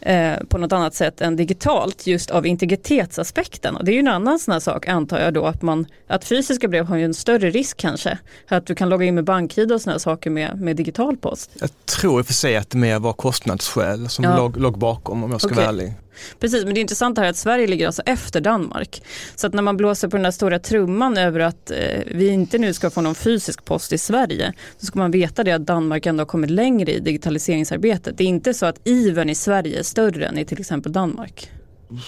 eh, 0.04 0.34
på 0.48 0.58
något 0.58 0.72
annat 0.72 0.94
sätt 0.94 1.20
än 1.20 1.36
digitalt 1.36 2.06
just 2.06 2.30
av 2.30 2.46
integritetsaspekten. 2.46 3.76
Och 3.76 3.84
det 3.84 3.90
är 3.90 3.94
ju 3.94 3.98
en 3.98 4.08
annan 4.08 4.38
sån 4.38 4.52
här 4.52 4.60
sak 4.60 4.88
antar 4.88 5.20
jag 5.20 5.34
då 5.34 5.46
att 5.46 5.62
man, 5.62 5.86
att 6.06 6.24
fysiska 6.24 6.68
brev 6.68 6.86
har 6.86 6.96
ju 6.96 7.04
en 7.04 7.14
större 7.14 7.50
risk 7.50 7.76
kanske. 7.76 8.18
Att 8.48 8.66
du 8.66 8.74
kan 8.74 8.88
logga 8.88 9.06
in 9.06 9.14
med 9.14 9.24
BankID 9.24 9.72
och 9.72 9.80
sådana 9.80 9.98
saker 9.98 10.30
med, 10.30 10.60
med 10.60 10.76
digital 10.76 11.16
post. 11.16 11.50
Jag 11.60 11.70
tror 11.86 12.20
i 12.20 12.22
och 12.22 12.26
för 12.26 12.34
sig 12.34 12.56
att 12.56 12.70
det 12.70 12.78
mer 12.78 12.98
var 12.98 13.12
kostnadsskäl 13.12 14.08
som 14.08 14.24
ja. 14.24 14.36
låg, 14.36 14.56
låg 14.56 14.78
bakom 14.78 15.24
om 15.24 15.30
jag 15.30 15.40
ska 15.40 15.50
okay. 15.50 15.56
vara 15.56 15.68
ärlig. 15.68 15.92
Precis, 16.40 16.64
men 16.64 16.74
det 16.74 16.80
är 16.80 16.82
intressant 16.82 17.18
här 17.18 17.30
att 17.30 17.36
Sverige 17.36 17.66
ligger 17.66 17.86
alltså 17.86 18.02
efter 18.06 18.40
Danmark. 18.40 19.02
Så 19.36 19.46
att 19.46 19.54
när 19.54 19.62
man 19.62 19.76
blåser 19.76 20.08
på 20.08 20.16
den 20.16 20.24
där 20.24 20.30
stora 20.30 20.58
trumman 20.58 21.18
över 21.18 21.40
att 21.40 21.70
eh, 21.70 21.76
vi 22.06 22.28
inte 22.28 22.58
nu 22.58 22.72
ska 22.72 22.90
få 22.90 23.00
någon 23.00 23.14
fysisk 23.14 23.64
post 23.64 23.92
i 23.92 23.98
Sverige, 23.98 24.52
så 24.78 24.86
ska 24.86 24.98
man 24.98 25.10
veta 25.10 25.44
det 25.44 25.52
att 25.52 25.66
Danmark 25.66 26.06
ändå 26.06 26.20
har 26.20 26.26
kommit 26.26 26.50
längre 26.50 26.92
i 26.92 27.00
digitaliseringsarbetet. 27.00 28.18
Det 28.18 28.24
är 28.24 28.28
inte 28.28 28.54
så 28.54 28.66
att 28.66 28.80
ivern 28.84 29.30
i 29.30 29.34
Sverige 29.34 29.84
större 29.94 30.26
än 30.26 30.38
i 30.38 30.44
till 30.44 30.60
exempel 30.60 30.92
Danmark. 30.92 31.50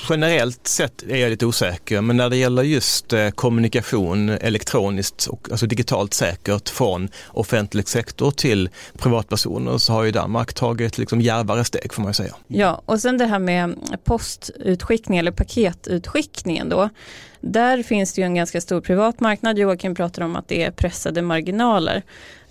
Generellt 0.08 0.66
sett 0.66 1.02
är 1.02 1.16
jag 1.16 1.30
lite 1.30 1.46
osäker, 1.46 2.00
men 2.00 2.16
när 2.16 2.30
det 2.30 2.36
gäller 2.36 2.62
just 2.62 3.12
eh, 3.12 3.30
kommunikation 3.30 4.28
elektroniskt 4.28 5.26
och 5.26 5.48
alltså 5.50 5.66
digitalt 5.66 6.14
säkert 6.14 6.68
från 6.68 7.08
offentlig 7.28 7.88
sektor 7.88 8.30
till 8.30 8.68
privatpersoner 8.98 9.78
så 9.78 9.92
har 9.92 10.04
ju 10.04 10.10
Danmark 10.10 10.54
tagit 10.54 10.98
liksom 10.98 11.20
djärvare 11.20 11.64
steg 11.64 11.92
får 11.92 12.02
man 12.02 12.14
säga. 12.14 12.34
Ja, 12.46 12.82
och 12.86 13.00
sen 13.00 13.18
det 13.18 13.26
här 13.26 13.38
med 13.38 13.74
postutskickning 14.04 15.18
eller 15.18 15.30
paketutskickningen 15.30 16.68
då. 16.68 16.88
Där 17.40 17.82
finns 17.82 18.12
det 18.12 18.20
ju 18.20 18.24
en 18.24 18.34
ganska 18.34 18.60
stor 18.60 18.80
privat 18.80 19.20
marknad. 19.20 19.58
Joakim 19.58 19.94
pratar 19.94 20.22
om 20.22 20.36
att 20.36 20.48
det 20.48 20.62
är 20.62 20.70
pressade 20.70 21.22
marginaler. 21.22 22.02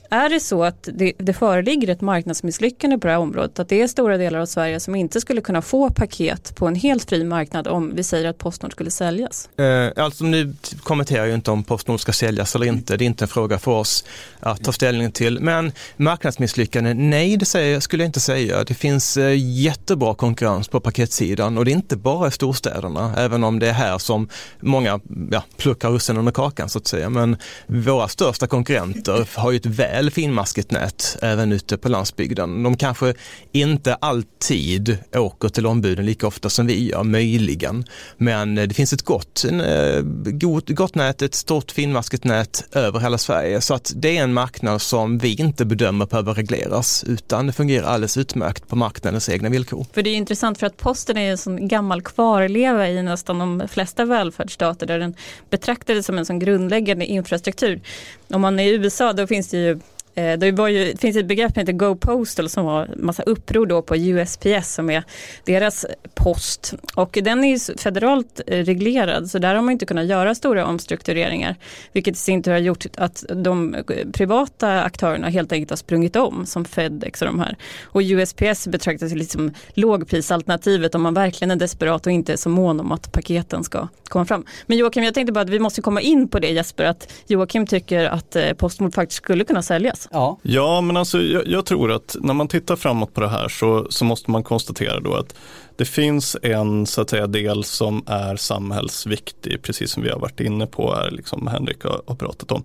Är 0.10 0.30
det 0.30 0.40
så 0.40 0.64
att 0.64 0.90
det, 0.94 1.14
det 1.18 1.34
föreligger 1.34 1.88
ett 1.88 2.02
marknadsmisslyckande 2.02 2.98
på 2.98 3.08
det 3.08 3.14
här 3.14 3.20
området, 3.20 3.60
att 3.60 3.70
det 3.70 3.82
är 3.82 3.88
stora 3.88 4.18
delar 4.18 4.40
av 4.40 4.46
Sverige 4.46 4.80
som 4.80 4.96
inte 4.96 5.22
skulle 5.22 5.42
kunna 5.42 5.62
få 5.62 5.90
paket 5.90 6.56
på 6.56 6.68
en 6.68 6.76
helt 6.76 7.10
fri 7.10 7.24
marknad 7.24 7.68
om 7.68 7.96
vi 7.96 8.04
säger 8.04 8.30
att 8.30 8.38
Postnord 8.38 8.72
skulle 8.72 8.92
säljas? 8.92 9.50
Eh, 9.58 10.04
alltså 10.04 10.24
nu 10.24 10.54
kommenterar 10.84 11.26
jag 11.26 11.34
inte 11.36 11.52
om 11.52 11.64
Postnord 11.64 12.00
ska 12.00 12.12
säljas 12.12 12.56
eller 12.56 12.66
inte, 12.66 12.98
det 12.98 13.04
är 13.04 13.06
inte 13.06 13.24
en 13.24 13.28
fråga 13.30 13.60
för 13.60 13.72
oss 13.72 14.06
att 14.40 14.64
ta 14.64 14.72
ställning 14.72 15.12
till. 15.12 15.40
Men 15.40 15.72
marknadsmisslyckande, 15.98 16.94
nej 16.94 17.38
det 17.38 17.46
säger, 17.46 17.80
skulle 17.80 18.04
jag 18.04 18.10
inte 18.10 18.20
säga. 18.20 18.64
Det 18.64 18.74
finns 18.74 19.18
eh, 19.18 19.34
jättebra 19.38 20.16
konkurrens 20.16 20.68
på 20.68 20.80
paketsidan 20.80 21.58
och 21.58 21.66
det 21.66 21.72
är 21.72 21.76
inte 21.76 21.96
bara 21.96 22.28
i 22.28 22.32
storstäderna, 22.32 23.14
även 23.18 23.44
om 23.44 23.60
det 23.60 23.68
är 23.68 23.74
här 23.74 23.98
som 23.98 24.30
många 24.60 25.00
ja, 25.32 25.44
plockar 25.58 25.90
russinen 25.90 26.28
ur 26.28 26.32
kakan 26.32 26.70
så 26.70 26.80
att 26.80 26.88
säga. 26.88 27.10
Men 27.10 27.38
våra 27.68 28.08
största 28.08 28.48
konkurrenter 28.48 29.28
har 29.36 29.52
ju 29.52 29.58
ett 29.58 29.66
väl 29.66 29.95
väl 29.96 30.12
finmaskigt 30.12 30.72
nät 30.72 31.18
även 31.22 31.52
ute 31.52 31.78
på 31.78 31.90
landsbygden. 31.90 32.64
De 32.64 32.78
kanske 32.78 33.14
inte 33.52 33.96
alltid 33.96 34.98
åker 35.16 35.50
till 35.50 35.66
ombuden 35.66 36.06
lika 36.06 36.28
ofta 36.28 36.50
som 36.50 36.68
vi 36.68 36.90
gör, 36.90 37.04
möjligen. 37.04 37.86
Men 38.18 38.58
eh, 38.58 38.68
det 38.68 38.74
finns 38.74 38.94
ett 38.94 39.02
gott, 39.02 39.46
en, 39.50 39.62
eh, 39.62 40.02
gott, 40.32 40.70
gott 40.70 40.96
nät, 40.96 41.22
ett 41.22 41.36
stort 41.36 41.72
finmaskigt 41.72 42.24
nät 42.24 42.64
över 42.72 43.00
hela 43.00 43.18
Sverige. 43.18 43.62
Så 43.62 43.74
att 43.74 43.94
det 43.96 44.18
är 44.18 44.24
en 44.24 44.34
marknad 44.34 44.82
som 44.82 45.18
vi 45.18 45.36
inte 45.36 45.66
bedömer 45.66 46.06
behöver 46.06 46.34
regleras 46.34 47.04
utan 47.08 47.48
det 47.48 47.54
fungerar 47.54 47.88
alldeles 47.88 48.18
utmärkt 48.18 48.68
på 48.68 48.76
marknadens 48.76 49.30
egna 49.30 49.50
villkor. 49.50 49.86
För 49.94 50.02
det 50.02 50.10
är 50.10 50.16
intressant 50.16 50.60
för 50.60 50.68
att 50.68 50.78
posten 50.78 51.18
är 51.18 51.32
en 51.32 51.38
sån 51.38 51.68
gammal 51.68 52.02
kvarleva 52.02 52.90
i 52.90 53.04
nästan 53.04 53.40
de 53.40 53.68
flesta 53.68 54.06
välfärdsstater 54.06 54.86
där 54.86 55.00
den 55.00 55.16
betraktades 55.50 56.06
som 56.06 56.18
en 56.18 56.26
sån 56.26 56.40
grundläggande 56.40 57.06
infrastruktur. 57.06 57.82
Om 58.30 58.42
man 58.42 58.60
är 58.60 58.64
i 58.64 58.76
USA 58.76 59.14
då 59.14 59.28
finns 59.28 59.50
det 59.50 59.58
ju 59.58 59.80
Eh, 60.16 60.38
det, 60.38 60.52
var 60.52 60.68
ju, 60.68 60.92
det 60.92 60.98
finns 60.98 61.18
ett 61.18 61.26
begrepp 61.26 61.54
som 61.54 61.60
heter 61.60 61.74
Go 61.74 61.96
Postal 61.96 62.50
som 62.50 62.66
har 62.66 62.90
massa 62.96 63.24
uppror 63.24 63.66
då 63.66 63.82
på 63.82 63.96
USPS 63.98 64.74
som 64.74 64.90
är 64.90 65.04
deras 65.46 65.86
post. 66.14 66.74
Och 66.96 67.18
den 67.24 67.44
är 67.44 67.48
ju 67.48 67.60
federalt 67.78 68.42
eh, 68.48 68.64
reglerad 68.64 69.30
så 69.30 69.40
där 69.40 69.56
har 69.56 69.62
man 69.62 69.72
inte 69.72 69.86
kunnat 69.86 70.06
göra 70.06 70.36
stora 70.36 70.66
omstruktureringar. 70.66 71.56
Vilket 71.92 72.16
i 72.16 72.18
sin 72.18 72.44
tur 72.44 72.52
har 72.52 72.60
gjort 72.60 72.86
att 72.98 73.26
de 73.30 73.76
eh, 73.76 73.82
privata 74.14 74.84
aktörerna 74.84 75.30
helt 75.30 75.52
enkelt 75.52 75.70
har 75.70 75.78
sprungit 75.78 76.16
om 76.16 76.46
som 76.46 76.66
Fedex 76.66 77.22
och 77.22 77.28
de 77.28 77.40
här. 77.40 77.58
Och 77.84 78.02
USPS 78.02 78.68
betraktas 78.68 79.12
ju 79.12 79.16
liksom 79.16 79.54
lågprisalternativet 79.74 80.96
om 80.96 81.02
man 81.02 81.14
verkligen 81.14 81.52
är 81.52 81.56
desperat 81.56 82.06
och 82.06 82.12
inte 82.12 82.34
är 82.34 82.38
så 82.38 82.50
mån 82.50 82.80
om 82.80 82.92
att 82.92 83.12
paketen 83.12 83.64
ska 83.64 83.88
komma 84.04 84.26
fram. 84.26 84.46
Men 84.66 84.78
Joakim, 84.78 85.04
jag 85.04 85.14
tänkte 85.14 85.34
bara 85.34 85.42
att 85.42 85.50
vi 85.50 85.60
måste 85.60 85.82
komma 85.82 86.02
in 86.02 86.28
på 86.28 86.40
det 86.40 86.52
Jesper, 86.52 86.86
att 86.86 87.12
Joakim 87.28 87.68
tycker 87.68 88.06
att 88.06 88.38
Postnord 88.58 88.94
faktiskt 88.94 89.18
skulle 89.18 89.44
kunna 89.44 89.62
säljas. 89.62 90.05
Jonas? 90.12 90.40
Ja, 90.42 90.66
Ja, 90.76 90.82
men 90.82 90.98
alltså 90.98 91.22
jag, 91.22 91.48
jag 91.48 91.66
tror 91.66 91.92
att 91.92 92.16
när 92.20 92.34
man 92.34 92.48
tittar 92.48 92.76
framåt 92.76 93.14
på 93.14 93.22
det 93.22 93.28
här 93.28 93.48
så, 93.48 93.88
så 93.90 94.06
måste 94.06 94.32
man 94.32 94.44
konstatera 94.44 95.00
då 95.00 95.14
att 95.14 95.36
det 95.76 95.86
finns 95.86 96.38
en 96.42 96.86
så 96.86 97.02
att 97.02 97.10
säga, 97.10 97.28
del 97.28 97.64
som 97.64 98.04
är 98.08 98.36
samhällsviktig, 98.36 99.62
precis 99.62 99.92
som 99.92 100.04
vi 100.04 100.10
har 100.10 100.20
varit 100.20 100.40
inne 100.40 100.68
på 100.68 100.94
här, 100.94 101.12
liksom 101.12 101.48
Henrik 101.48 101.84
har, 101.84 102.02
har 102.08 102.16
pratat 102.16 102.52
om. 102.52 102.64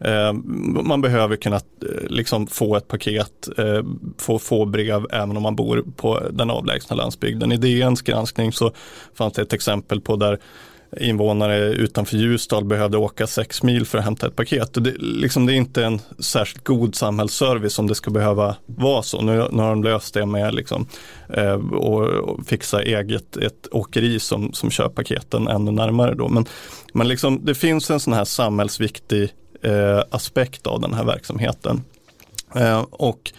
Eh, 0.00 0.32
man 0.82 1.00
behöver 1.00 1.36
kunna 1.36 1.56
eh, 1.56 2.08
liksom 2.08 2.46
få 2.46 2.76
ett 2.76 2.88
paket, 2.88 3.48
eh, 3.58 3.82
få, 4.18 4.38
få 4.38 4.64
brev 4.64 5.06
även 5.10 5.36
om 5.36 5.42
man 5.42 5.56
bor 5.56 5.84
på 5.96 6.20
den 6.30 6.50
avlägsna 6.50 6.96
landsbygden. 6.96 7.52
I 7.52 7.56
DNs 7.56 8.02
granskning 8.02 8.52
så 8.52 8.72
fanns 9.14 9.32
det 9.32 9.42
ett 9.42 9.52
exempel 9.52 10.00
på 10.00 10.16
där 10.16 10.38
invånare 11.00 11.58
utanför 11.58 12.16
Ljusdal 12.16 12.64
behövde 12.64 12.96
åka 12.96 13.26
sex 13.26 13.62
mil 13.62 13.86
för 13.86 13.98
att 13.98 14.04
hämta 14.04 14.26
ett 14.26 14.36
paket. 14.36 14.84
Det, 14.84 14.94
liksom, 14.98 15.46
det 15.46 15.52
är 15.52 15.56
inte 15.56 15.84
en 15.84 16.00
särskilt 16.18 16.64
god 16.64 16.94
samhällsservice 16.94 17.78
om 17.78 17.86
det 17.86 17.94
ska 17.94 18.10
behöva 18.10 18.56
vara 18.66 19.02
så. 19.02 19.22
Nu, 19.22 19.48
nu 19.52 19.62
har 19.62 19.70
de 19.70 19.84
löst 19.84 20.14
det 20.14 20.26
med 20.26 20.54
liksom, 20.54 20.86
eh, 21.28 21.72
och, 21.72 22.02
och 22.02 22.46
fixa 22.46 22.82
eget 22.82 23.36
ett 23.36 23.68
åkeri 23.70 24.20
som, 24.20 24.52
som 24.52 24.70
kör 24.70 24.88
paketen 24.88 25.48
ännu 25.48 25.70
närmare. 25.70 26.14
Då. 26.14 26.28
Men, 26.28 26.44
men 26.92 27.08
liksom, 27.08 27.44
det 27.44 27.54
finns 27.54 27.90
en 27.90 28.00
sån 28.00 28.12
här 28.12 28.24
samhällsviktig 28.24 29.32
eh, 29.62 30.02
aspekt 30.10 30.66
av 30.66 30.80
den 30.80 30.94
här 30.94 31.04
verksamheten. 31.04 31.82
Eh, 32.54 32.80
och 32.90 33.32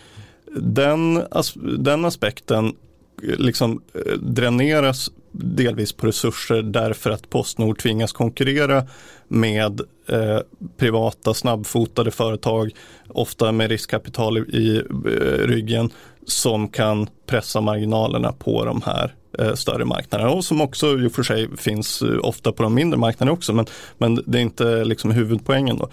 den, 0.55 1.23
as, 1.31 1.53
den 1.77 2.05
aspekten 2.05 2.75
liksom 3.21 3.81
eh, 3.93 4.17
dräneras 4.17 5.09
delvis 5.39 5.93
på 5.93 6.07
resurser 6.07 6.61
därför 6.61 7.09
att 7.09 7.29
Postnord 7.29 7.79
tvingas 7.79 8.13
konkurrera 8.13 8.83
med 9.27 9.81
eh, 10.09 10.39
privata 10.77 11.33
snabbfotade 11.33 12.11
företag, 12.11 12.71
ofta 13.07 13.51
med 13.51 13.69
riskkapital 13.69 14.37
i, 14.37 14.41
i 14.41 14.77
eh, 14.77 15.47
ryggen, 15.47 15.89
som 16.25 16.67
kan 16.67 17.07
pressa 17.25 17.61
marginalerna 17.61 18.31
på 18.31 18.65
de 18.65 18.81
här 18.81 19.15
eh, 19.39 19.53
större 19.53 19.85
marknaderna 19.85 20.29
och 20.29 20.45
som 20.45 20.61
också 20.61 20.99
i 20.99 21.07
och 21.07 21.11
för 21.11 21.23
sig 21.23 21.57
finns 21.57 22.01
eh, 22.01 22.19
ofta 22.21 22.51
på 22.51 22.63
de 22.63 22.73
mindre 22.73 22.99
marknaderna 22.99 23.31
också, 23.33 23.53
men, 23.53 23.65
men 23.97 24.23
det 24.25 24.37
är 24.37 24.41
inte 24.41 24.85
liksom 24.85 25.11
huvudpoängen. 25.11 25.77
Då. 25.77 25.89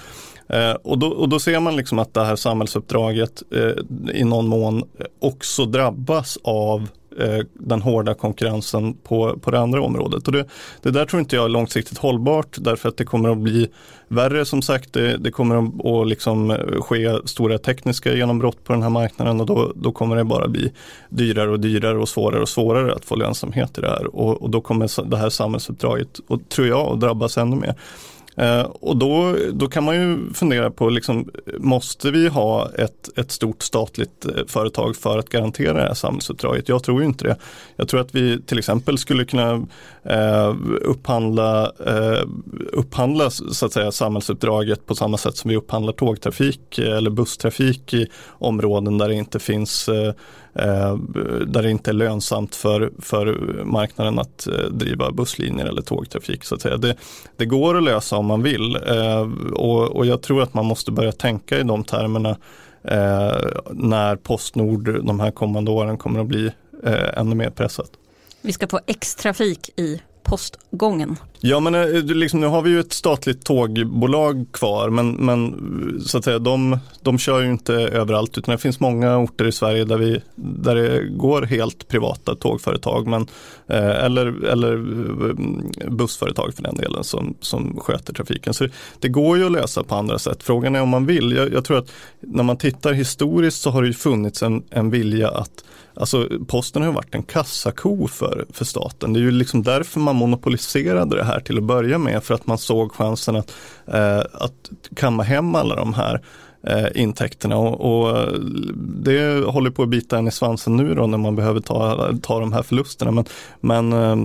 Eh, 0.49 0.73
och, 0.73 0.99
då, 0.99 1.07
och 1.07 1.29
då 1.29 1.39
ser 1.39 1.61
man 1.61 1.77
liksom 1.77 1.99
att 1.99 2.15
det 2.15 2.25
här 2.25 2.37
samhällsuppdraget 2.37 3.43
eh, 3.51 4.15
i 4.15 4.25
någon 4.25 4.49
mån 4.49 4.85
också 5.21 5.65
drabbas 5.65 6.39
av 6.43 6.89
Eh, 7.21 7.45
den 7.53 7.83
hårda 7.83 8.15
konkurrensen 8.15 8.95
på, 8.95 9.39
på 9.39 9.51
det 9.51 9.59
andra 9.59 9.83
området. 9.83 10.27
Och 10.27 10.33
det, 10.33 10.45
det 10.83 10.91
där 10.91 11.07
tror 11.07 11.21
inte 11.21 11.37
jag 11.37 11.45
är 11.45 11.49
långsiktigt 11.49 11.99
hållbart 11.99 12.57
därför 12.61 12.89
att 12.89 12.97
det 12.97 13.05
kommer 13.05 13.29
att 13.29 13.39
bli 13.39 13.69
värre 14.09 14.45
som 14.45 14.63
sagt. 14.63 14.93
Det, 14.93 15.17
det 15.17 15.31
kommer 15.31 15.57
att, 16.03 16.09
liksom 16.09 16.51
eh, 16.51 16.81
ske 16.81 17.19
stora 17.25 17.59
tekniska 17.59 18.15
genombrott 18.15 18.65
på 18.65 18.73
den 18.73 18.83
här 18.83 18.91
marknaden 18.91 19.41
och 19.41 19.47
då, 19.47 19.73
då 19.75 19.93
kommer 19.93 20.17
det 20.17 20.25
bara 20.25 20.49
bli 20.49 20.73
dyrare 21.09 21.51
och 21.51 21.61
dyrare 21.61 21.99
och 21.99 22.09
svårare 22.09 22.43
och 22.43 22.49
svårare 22.49 22.95
att 22.95 23.05
få 23.05 23.17
lönsamhet 23.17 23.79
i 23.79 23.81
det 23.81 23.91
här. 23.91 24.17
Och, 24.17 24.43
och 24.43 24.51
då 24.51 24.61
kommer 24.61 25.11
det 25.11 25.17
här 25.17 25.31
samhällsuppdraget, 25.31 26.21
och, 26.27 26.49
tror 26.49 26.67
jag, 26.67 26.93
att 26.93 27.01
drabbas 27.01 27.39
ännu 27.39 27.57
mer. 27.57 27.75
Eh, 28.37 28.63
och 28.63 28.97
då, 28.97 29.37
då 29.53 29.69
kan 29.69 29.85
man 29.85 29.95
ju 29.95 30.33
fundera 30.35 30.71
på, 30.71 30.89
liksom, 30.89 31.31
måste 31.59 32.11
vi 32.11 32.29
ha 32.29 32.71
ett, 32.79 33.19
ett 33.19 33.31
stort 33.31 33.63
statligt 33.63 34.27
eh, 34.27 34.47
företag 34.47 34.97
för 34.97 35.19
att 35.19 35.29
garantera 35.29 35.73
det 35.73 35.81
här 35.81 35.95
samhällsuppdraget? 35.95 36.69
Jag 36.69 36.83
tror 36.83 37.01
ju 37.01 37.07
inte 37.07 37.25
det. 37.25 37.37
Jag 37.77 37.89
tror 37.89 38.01
att 38.01 38.15
vi 38.15 38.43
till 38.43 38.59
exempel 38.59 38.99
skulle 38.99 39.25
kunna 39.25 39.67
eh, 40.03 40.55
upphandla, 40.83 41.73
eh, 41.87 42.29
upphandla 42.73 43.31
så 43.31 43.67
att 43.67 43.73
säga, 43.73 43.93
samhällsuppdraget 43.93 44.87
på 44.87 44.95
samma 44.95 45.17
sätt 45.17 45.37
som 45.37 45.49
vi 45.49 45.57
upphandlar 45.57 45.93
tågtrafik 45.93 46.79
eh, 46.79 46.97
eller 46.97 47.11
busstrafik 47.11 47.95
i 47.95 48.07
områden 48.29 48.99
där 48.99 49.09
det 49.09 49.15
inte 49.15 49.39
finns 49.39 49.89
eh 49.89 50.13
Eh, 50.55 50.97
där 51.47 51.63
det 51.63 51.71
inte 51.71 51.91
är 51.91 51.93
lönsamt 51.93 52.55
för, 52.55 52.93
för 52.99 53.27
marknaden 53.65 54.19
att 54.19 54.47
eh, 54.47 54.53
driva 54.71 55.11
busslinjer 55.11 55.67
eller 55.67 55.83
tågtrafik. 55.83 56.45
Så 56.45 56.55
att 56.55 56.63
säga. 56.63 56.77
Det, 56.77 56.97
det 57.37 57.47
går 57.47 57.77
att 57.77 57.83
lösa 57.83 58.17
om 58.17 58.27
man 58.27 58.43
vill 58.43 58.77
eh, 58.77 59.31
och, 59.53 59.97
och 59.97 60.07
jag 60.07 60.23
tror 60.23 60.43
att 60.43 60.55
man 60.55 60.67
måste 60.67 60.93
börja 60.93 61.13
tänka 61.13 61.59
i 61.59 61.63
de 61.63 61.85
termerna 61.85 62.37
när 63.71 64.17
Postnord 64.17 65.05
de 65.05 65.21
här 65.21 65.31
kommande 65.31 65.71
åren 65.71 65.99
kommer 65.99 66.21
att 66.21 66.27
bli 66.27 66.53
ännu 67.17 67.35
mer 67.35 67.51
pressat. 67.51 67.91
Vi 68.41 68.53
ska 68.53 68.67
få 68.67 68.81
X-trafik 68.87 69.71
i 69.77 70.01
postgången. 70.25 71.17
Ja 71.41 71.61
men 71.61 71.75
eh, 71.75 72.05
liksom, 72.05 72.41
nu 72.41 72.47
har 72.47 72.63
vi 72.63 72.71
ju 72.71 72.81
ett 72.81 72.93
statligt 72.93 73.45
tågbolag 73.45 74.47
kvar 74.53 74.91
men, 74.91 75.13
men 75.13 75.55
så 76.07 76.19
att 76.19 76.25
säga, 76.25 76.39
de, 76.39 76.79
de 77.03 77.19
kör 77.19 77.41
ju 77.41 77.51
inte 77.51 77.75
överallt 77.75 78.39
utan 78.39 78.53
det 78.53 78.59
finns 78.59 78.81
många 78.81 79.19
orter 79.19 79.45
i 79.45 79.53
Sverige 79.53 79.85
där, 79.85 79.99
vi, 79.99 80.23
där 80.35 80.75
det 80.75 81.09
går 81.09 81.43
helt 81.43 81.89
privata 81.89 82.35
tågföretag 82.35 83.07
men, 83.07 83.27
eh, 83.67 84.05
eller, 84.05 84.45
eller 84.45 84.73
eh, 84.73 85.91
bussföretag 85.91 86.55
för 86.55 86.63
den 86.63 86.77
delen 86.77 87.05
som, 87.05 87.35
som 87.41 87.81
sköter 87.81 88.13
trafiken. 88.13 88.55
Så 88.55 88.65
det, 88.65 88.71
det, 89.01 89.09
går 89.09 89.39
ju 89.39 89.47
att 89.47 89.53
lösa 89.53 89.85
på 89.85 89.95
andra 89.95 90.19
sätt. 90.19 90.43
Frågan 90.43 90.77
är 90.77 90.83
om 90.83 90.89
man 90.89 91.07
vill. 91.07 91.33
Jag, 91.33 91.53
jag 91.53 91.65
tror 91.65 91.79
att 91.79 91.93
när 92.21 92.43
man 92.43 92.57
tittar 92.57 92.93
historiskt 92.93 93.63
så 93.63 93.71
har 93.71 93.83
det 93.83 93.89
ju 93.89 93.95
funnits 93.95 94.43
en, 94.43 94.63
en 94.71 94.91
vilja 94.91 95.29
att 95.29 95.65
Alltså 95.97 96.29
posten 96.47 96.83
har 96.83 96.89
ju 96.89 96.95
varit 96.95 97.15
en 97.15 97.23
kassako 97.23 98.09
för, 98.09 98.47
för 98.53 98.65
staten. 98.65 99.13
Det 99.13 99.19
är 99.19 99.23
ju 99.23 99.31
liksom 99.31 99.63
därför 99.63 100.01
man 100.01 100.17
monopoliserade 100.17 101.17
det 101.17 101.25
här 101.25 101.41
till 101.41 101.59
att 101.59 101.65
börja 101.65 101.99
med. 101.99 102.25
För 102.25 102.35
att 102.35 102.47
man 102.47 102.59
såg 102.59 102.93
chansen 102.93 103.37
att, 103.37 103.53
eh, 103.87 104.19
att 104.19 104.71
kamma 104.97 105.23
hem 105.23 105.55
alla 105.55 105.77
de 105.77 105.95
här 105.95 106.21
eh, 106.63 107.03
intäkterna 107.03 107.57
och, 107.57 107.81
och, 107.81 108.29
det 109.03 109.45
håller 109.45 109.71
på 109.71 109.83
att 109.83 109.89
bita 109.89 110.19
en 110.19 110.29
i 110.29 110.31
svansen 110.31 110.77
nu 110.77 110.95
då 110.95 111.07
när 111.07 111.19
man 111.19 111.37
behöver 111.37 111.61
ta, 111.61 112.11
ta 112.23 112.41
de 112.41 112.53
här 112.53 112.63
förlusterna. 112.63 113.11
Men, 113.11 113.25
men 113.61 113.93
eh, 113.93 114.17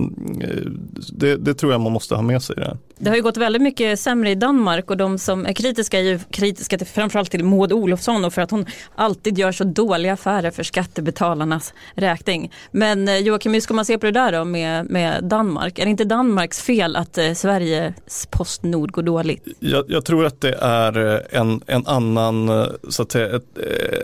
det, 1.12 1.36
det, 1.36 1.54
tror 1.54 1.72
jag 1.72 1.80
man 1.80 1.92
måste 1.92 2.14
ha 2.14 2.22
med 2.22 2.42
sig. 2.42 2.56
i 2.56 2.60
Det. 2.60 2.66
här 2.66 2.76
det 3.00 3.10
har 3.10 3.16
ju 3.16 3.22
gått 3.22 3.36
väldigt 3.36 3.62
mycket 3.62 4.00
sämre 4.00 4.30
i 4.30 4.34
Danmark 4.34 4.90
och 4.90 4.96
de 4.96 5.18
som 5.18 5.46
är 5.46 5.52
kritiska 5.52 5.98
är 5.98 6.02
ju 6.02 6.18
kritiska 6.30 6.78
till, 6.78 6.86
framförallt 6.86 7.30
till 7.30 7.44
Maud 7.44 7.72
Olofsson 7.72 8.24
och 8.24 8.34
för 8.34 8.42
att 8.42 8.50
hon 8.50 8.66
alltid 8.94 9.38
gör 9.38 9.52
så 9.52 9.64
dåliga 9.64 10.12
affärer 10.12 10.50
för 10.50 10.62
skattebetalarnas 10.62 11.74
räkning. 11.94 12.52
Men 12.70 13.08
eh, 13.08 13.16
Joakim, 13.16 13.54
hur 13.54 13.60
ska 13.60 13.74
man 13.74 13.84
se 13.84 13.98
på 13.98 14.06
det 14.06 14.12
där 14.12 14.32
då 14.32 14.44
med, 14.44 14.90
med 14.90 15.24
Danmark? 15.24 15.78
Är 15.78 15.84
det 15.84 15.90
inte 15.90 16.04
Danmarks 16.04 16.60
fel 16.60 16.96
att 16.96 17.18
eh, 17.18 17.32
Sveriges 17.32 18.26
Postnord 18.30 18.92
går 18.92 19.02
dåligt? 19.02 19.44
Jag, 19.58 19.84
jag 19.88 20.04
tror 20.04 20.26
att 20.26 20.40
det 20.40 20.54
är 20.60 21.14
eh, 21.14 21.40
en, 21.40 21.60
en 21.66 21.86
annan 21.86 22.48
eh, 22.48 22.66
så 22.88 23.02
att 23.02 23.12
säga, 23.12 23.36
ett, 23.36 23.58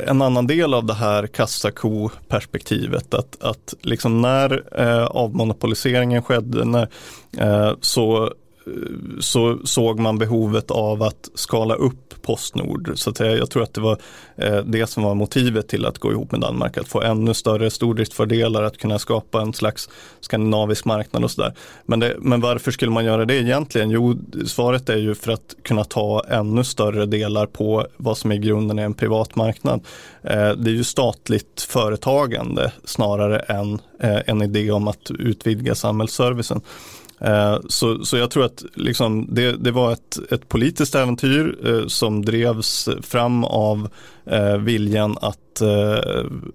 en 0.07 0.23
annan 0.23 0.47
del 0.47 0.75
av 0.75 0.85
det 0.85 0.95
här 0.95 1.27
kassako-perspektivet. 1.27 3.15
Att, 3.15 3.43
att 3.43 3.75
liksom 3.81 4.23
när 4.23 4.81
eh, 4.81 5.05
avmonopoliseringen 5.05 6.23
skedde, 6.23 6.65
när, 6.65 6.89
eh, 7.39 7.73
så 7.81 8.33
så 9.21 9.59
såg 9.65 10.01
man 10.01 10.19
behovet 10.19 10.71
av 10.71 11.03
att 11.03 11.31
skala 11.35 11.75
upp 11.75 12.07
Postnord. 12.27 12.93
Så 12.95 13.11
att 13.11 13.21
jag, 13.21 13.39
jag 13.39 13.51
tror 13.51 13.63
att 13.63 13.75
det 13.75 13.81
var 13.81 13.99
eh, 14.37 14.57
det 14.57 14.87
som 14.87 15.03
var 15.03 15.15
motivet 15.15 15.69
till 15.69 15.87
att 15.87 15.99
gå 15.99 16.13
ihop 16.13 16.33
med 16.33 16.41
Danmark. 16.41 16.77
Att 16.77 16.89
få 16.89 17.03
ännu 17.03 17.35
större 17.35 17.71
stordriftsfördelar, 17.71 18.63
att 18.63 18.79
kunna 18.79 18.99
skapa 18.99 19.41
en 19.41 19.53
slags 19.53 19.89
skandinavisk 20.21 20.85
marknad 20.85 21.25
och 21.25 21.31
sådär. 21.31 21.55
Men, 21.85 22.05
men 22.19 22.41
varför 22.41 22.71
skulle 22.71 22.91
man 22.91 23.05
göra 23.05 23.25
det 23.25 23.37
egentligen? 23.37 23.91
Jo, 23.91 24.17
svaret 24.47 24.89
är 24.89 24.97
ju 24.97 25.15
för 25.15 25.33
att 25.33 25.55
kunna 25.63 25.85
ta 25.85 26.25
ännu 26.29 26.65
större 26.65 27.07
delar 27.07 27.47
på 27.47 27.87
vad 27.97 28.19
som 28.19 28.33
i 28.33 28.39
grunden 28.39 28.79
är 28.79 28.85
en 28.85 28.95
privat 28.95 29.37
marknad. 29.37 29.81
Eh, 30.23 30.51
det 30.51 30.71
är 30.71 30.75
ju 30.75 30.85
statligt 30.85 31.67
företagande 31.69 32.73
snarare 32.85 33.39
än 33.39 33.79
eh, 34.01 34.21
en 34.27 34.43
idé 34.43 34.71
om 34.71 34.89
att 34.89 35.11
utvidga 35.11 35.75
samhällsservicen. 35.75 36.61
Eh, 37.21 37.59
så, 37.69 38.05
så 38.05 38.17
jag 38.17 38.31
tror 38.31 38.45
att 38.45 38.65
liksom 38.75 39.27
det, 39.35 39.53
det 39.53 39.71
var 39.71 39.93
ett, 39.93 40.19
ett 40.31 40.49
politiskt 40.49 40.95
äventyr 40.95 41.59
eh, 41.67 41.87
som 41.87 42.25
drevs 42.25 42.89
fram 43.03 43.45
av 43.45 43.89
eh, 44.27 44.57
viljan 44.57 45.19
att, 45.21 45.39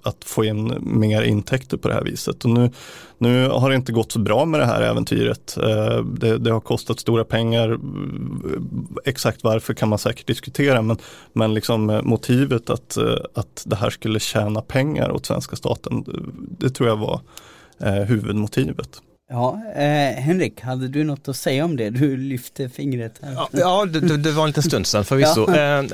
att 0.03 0.23
få 0.25 0.43
in 0.45 0.73
mer 0.81 1.21
intäkter 1.21 1.77
på 1.77 1.87
det 1.87 1.93
här 1.93 2.03
viset. 2.03 2.45
Och 2.45 2.49
nu, 2.49 2.69
nu 3.17 3.49
har 3.49 3.69
det 3.69 3.75
inte 3.75 3.91
gått 3.91 4.11
så 4.11 4.19
bra 4.19 4.45
med 4.45 4.59
det 4.59 4.65
här 4.65 4.81
äventyret. 4.81 5.57
Det, 6.13 6.37
det, 6.37 6.51
har 6.51 6.59
kostat 6.59 6.99
stora 6.99 7.23
pengar. 7.23 7.79
Exakt 9.05 9.43
varför 9.43 9.73
kan 9.73 9.89
man 9.89 9.99
säkert 9.99 10.27
diskutera 10.27 10.81
men, 10.81 10.97
men 11.33 11.53
liksom 11.53 12.01
motivet 12.03 12.69
att, 12.69 12.97
att 13.33 13.63
det 13.65 13.75
här 13.75 13.89
skulle 13.89 14.19
tjäna 14.19 14.61
pengar 14.61 15.11
åt 15.11 15.25
svenska 15.25 15.55
staten, 15.55 16.05
det 16.59 16.69
tror 16.69 16.89
jag 16.89 16.97
var 16.97 17.21
huvudmotivet. 18.05 19.01
Ja, 19.33 19.61
eh, 19.75 20.21
Henrik, 20.21 20.61
hade 20.61 20.87
du 20.87 21.03
något 21.03 21.27
att 21.27 21.35
säga 21.35 21.65
om 21.65 21.77
det? 21.77 21.89
Du 21.89 22.17
lyfte 22.17 22.69
fingret 22.69 23.19
här. 23.21 23.33
Ja, 23.33 23.49
ja 23.51 23.85
det, 23.85 24.17
det, 24.17 24.31
var 24.31 24.43
en 24.43 24.49
liten 24.49 24.63
stund 24.63 24.87
sedan 24.87 25.05
förvisso. 25.05 25.47
Ja. 25.51 25.79
Eh, 25.79 25.85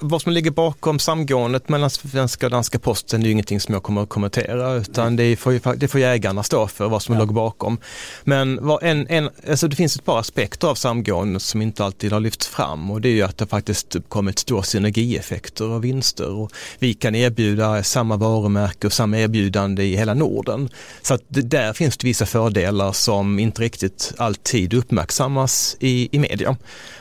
vad 0.00 0.22
som 0.22 0.32
ligger 0.32 0.50
bakom 0.50 0.98
samgåendet 0.98 1.68
mellan 1.68 1.90
svenska 1.90 2.46
och 2.46 2.50
danska 2.50 2.78
posten 2.78 3.22
är 3.22 3.26
ju 3.26 3.32
ingenting 3.32 3.60
som 3.60 3.74
jag 3.74 3.82
kommer 3.82 4.02
att 4.02 4.08
kommentera 4.08 4.74
utan 4.74 5.16
det 5.16 5.36
får, 5.36 5.76
det 5.76 5.88
får 5.88 6.00
jägarna 6.00 6.42
stå 6.42 6.66
för 6.66 6.88
vad 6.88 7.02
som 7.02 7.14
ja. 7.14 7.20
låg 7.20 7.34
bakom. 7.34 7.78
Men 8.24 8.70
en, 8.82 9.06
en, 9.08 9.30
alltså 9.48 9.68
det 9.68 9.76
finns 9.76 9.96
ett 9.96 10.04
par 10.04 10.18
aspekter 10.18 10.68
av 10.68 10.74
samgåendet 10.74 11.42
som 11.42 11.62
inte 11.62 11.84
alltid 11.84 12.12
har 12.12 12.20
lyfts 12.20 12.46
fram 12.46 12.90
och 12.90 13.00
det 13.00 13.08
är 13.08 13.12
ju 13.12 13.22
att 13.22 13.38
det 13.38 13.46
faktiskt 13.46 13.96
kommit 14.08 14.38
stora 14.38 14.62
synergieffekter 14.62 15.68
och 15.68 15.84
vinster 15.84 16.30
och 16.30 16.52
vi 16.78 16.94
kan 16.94 17.14
erbjuda 17.14 17.82
samma 17.82 18.16
varumärke 18.16 18.86
och 18.86 18.92
samma 18.92 19.18
erbjudande 19.18 19.82
i 19.82 19.96
hela 19.96 20.14
Norden. 20.14 20.68
Så 21.02 21.14
att 21.14 21.22
det, 21.28 21.42
där 21.42 21.72
finns 21.72 21.96
det 21.96 22.06
vissa 22.06 22.26
fördelar 22.26 22.75
delar 22.76 22.92
som 22.92 23.38
inte 23.38 23.62
riktigt 23.62 24.12
alltid 24.16 24.74
uppmärksammas 24.74 25.76
i, 25.80 26.08
i 26.12 26.18
media. 26.18 26.56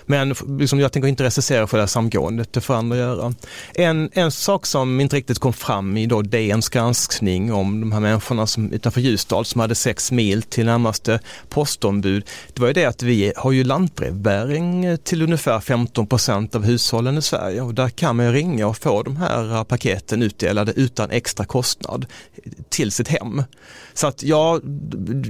Men 0.05 0.35
liksom, 0.59 0.79
jag 0.79 0.91
tänker 0.91 1.09
inte 1.09 1.23
recensera 1.23 1.67
för 1.67 1.77
det 1.77 1.81
här 1.81 1.88
samgåendet, 1.88 2.53
det 2.53 2.61
får 2.61 2.73
andra 2.73 2.97
göra. 2.97 3.33
En, 3.73 4.09
en 4.13 4.31
sak 4.31 4.65
som 4.65 5.01
inte 5.01 5.15
riktigt 5.15 5.39
kom 5.39 5.53
fram 5.53 5.97
i 5.97 6.05
då 6.05 6.21
DNs 6.21 6.69
granskning 6.69 7.53
om 7.53 7.81
de 7.81 7.91
här 7.91 7.99
människorna 7.99 8.47
som, 8.47 8.73
utanför 8.73 9.01
Ljusdal 9.01 9.45
som 9.45 9.61
hade 9.61 9.75
sex 9.75 10.11
mil 10.11 10.43
till 10.43 10.65
närmaste 10.65 11.19
postombud, 11.49 12.25
det 12.53 12.61
var 12.61 12.67
ju 12.67 12.73
det 12.73 12.85
att 12.85 13.03
vi 13.03 13.33
har 13.35 13.51
ju 13.51 13.63
lantbrevbäring 13.63 14.97
till 15.03 15.21
ungefär 15.21 15.59
15 15.59 16.07
procent 16.07 16.55
av 16.55 16.65
hushållen 16.65 17.17
i 17.17 17.21
Sverige 17.21 17.61
och 17.61 17.73
där 17.73 17.89
kan 17.89 18.15
man 18.15 18.33
ringa 18.33 18.67
och 18.67 18.77
få 18.77 19.03
de 19.03 19.17
här 19.17 19.55
eh, 19.55 19.63
paketen 19.63 20.21
utdelade 20.21 20.73
utan 20.75 21.11
extra 21.11 21.45
kostnad 21.45 22.05
till 22.69 22.91
sitt 22.91 23.07
hem. 23.07 23.43
Så 23.93 24.07
att 24.07 24.23
ja, 24.23 24.59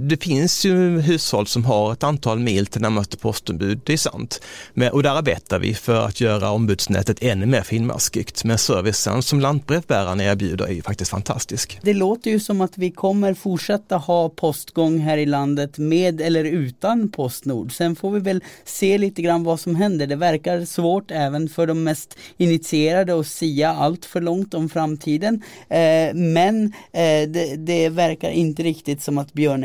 det 0.10 0.24
finns 0.24 0.35
finns 0.36 0.66
ju 0.66 1.00
hushåll 1.02 1.48
som 1.48 1.66
har 1.66 1.94
ett 1.94 2.04
antal 2.04 2.40
mil 2.40 2.66
till 2.66 2.82
närmaste 2.82 3.18
postombud, 3.18 3.80
det 3.84 3.94
är 3.94 3.98
sant. 3.98 4.42
Men, 4.74 4.92
och 4.92 5.04
där 5.04 5.10
arbetar 5.10 5.60
vi 5.60 5.74
för 5.74 6.06
att 6.06 6.22
göra 6.22 6.52
ombudsnätet 6.52 7.18
ännu 7.22 7.46
mer 7.46 7.62
finmaskigt. 7.62 8.44
Men 8.44 8.58
servicen 8.58 9.24
som 9.24 9.40
lantbrevbärarna 9.40 10.24
erbjuder 10.24 10.66
är 10.66 10.72
ju 10.72 10.82
faktiskt 10.82 11.12
fantastisk. 11.12 11.80
Det 11.82 11.94
låter 11.94 12.32
ju 12.32 12.40
som 12.40 12.62
att 12.62 12.78
vi 12.78 12.92
kommer 12.92 13.34
fortsätta 13.34 13.98
ha 13.98 14.30
postgång 14.30 15.00
här 15.00 15.18
i 15.18 15.26
landet 15.26 15.78
med 15.78 16.22
eller 16.22 16.44
utan 16.44 17.12
Postnord. 17.12 17.76
Sen 17.76 17.96
får 17.96 18.12
vi 18.12 18.20
väl 18.20 18.44
se 18.66 18.98
lite 18.98 19.22
grann 19.22 19.44
vad 19.44 19.60
som 19.60 19.76
händer. 19.76 20.08
Det 20.08 20.16
verkar 20.16 20.66
svårt 20.66 21.12
även 21.12 21.50
för 21.50 21.68
de 21.68 21.84
mest 21.84 22.18
initierade 22.38 23.20
att 23.20 23.28
sia 23.28 23.74
allt 23.74 24.06
för 24.06 24.22
långt 24.22 24.54
om 24.54 24.70
framtiden. 24.70 25.42
Eh, 25.70 26.14
men 26.14 26.66
eh, 26.92 27.30
det, 27.30 27.56
det 27.58 27.90
verkar 27.90 28.30
inte 28.30 28.64
riktigt 28.64 29.02
som 29.02 29.18
att 29.18 29.34
Björn 29.34 29.64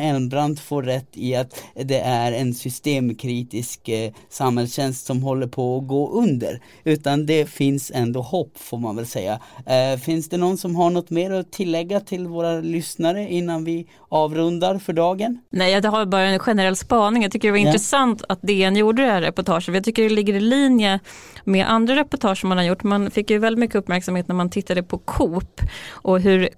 Får 0.61 0.83
rätt 0.83 1.09
i 1.13 1.35
att 1.35 1.63
det 1.75 2.01
är 2.01 2.33
en 2.33 2.55
systemkritisk 2.55 3.89
eh, 3.89 4.13
samhällstjänst 4.29 5.07
som 5.07 5.23
håller 5.23 5.47
på 5.47 5.79
att 5.79 5.89
gå 5.89 6.11
under. 6.11 6.61
Utan 6.85 7.27
det 7.27 7.47
finns 7.47 7.93
ändå 7.95 8.23
hopp 8.23 8.59
får 8.59 8.79
man 8.79 8.97
väl 8.97 9.07
säga. 9.07 9.41
Eh, 9.67 10.01
finns 10.01 10.29
det 10.29 10.37
någon 10.37 10.59
som 10.59 10.77
har 10.77 10.91
något 10.91 11.11
mer 11.11 11.31
att 11.31 11.53
tillägga 11.53 12.01
till 12.01 12.27
våra 12.27 12.61
lyssnare 12.61 13.29
innan 13.29 13.65
vi 13.65 13.87
avrundar 14.09 14.79
för 14.79 14.93
dagen? 14.93 15.39
Nej, 15.51 15.73
jag 15.73 15.83
har 15.83 16.07
bara 16.07 16.23
en 16.23 16.39
generell 16.39 16.77
spaning. 16.77 17.23
Jag 17.23 17.33
tycker 17.33 17.49
det 17.49 17.53
var 17.53 17.59
ja. 17.59 17.67
intressant 17.67 18.23
att 18.29 18.43
DN 18.43 18.77
gjorde 18.77 19.03
det 19.03 19.11
här 19.11 19.23
reportaget. 19.23 19.75
Jag 19.75 19.85
tycker 19.85 20.03
det 20.03 20.09
ligger 20.09 20.35
i 20.35 20.41
linje 20.41 21.01
med 21.45 21.71
andra 21.71 21.97
reportage 21.97 22.41
som 22.41 22.49
man 22.49 22.59
har 22.59 22.65
gjort. 22.65 22.83
Man 22.83 23.11
fick 23.11 23.31
ju 23.31 23.39
väldigt 23.39 23.61
mycket 23.61 23.77
uppmärksamhet 23.77 24.29
när 24.29 24.35
man 24.35 24.51
tittade 24.51 24.83
på 24.83 24.99
Coop 24.99 25.61
och 25.91 26.21
hur 26.21 26.49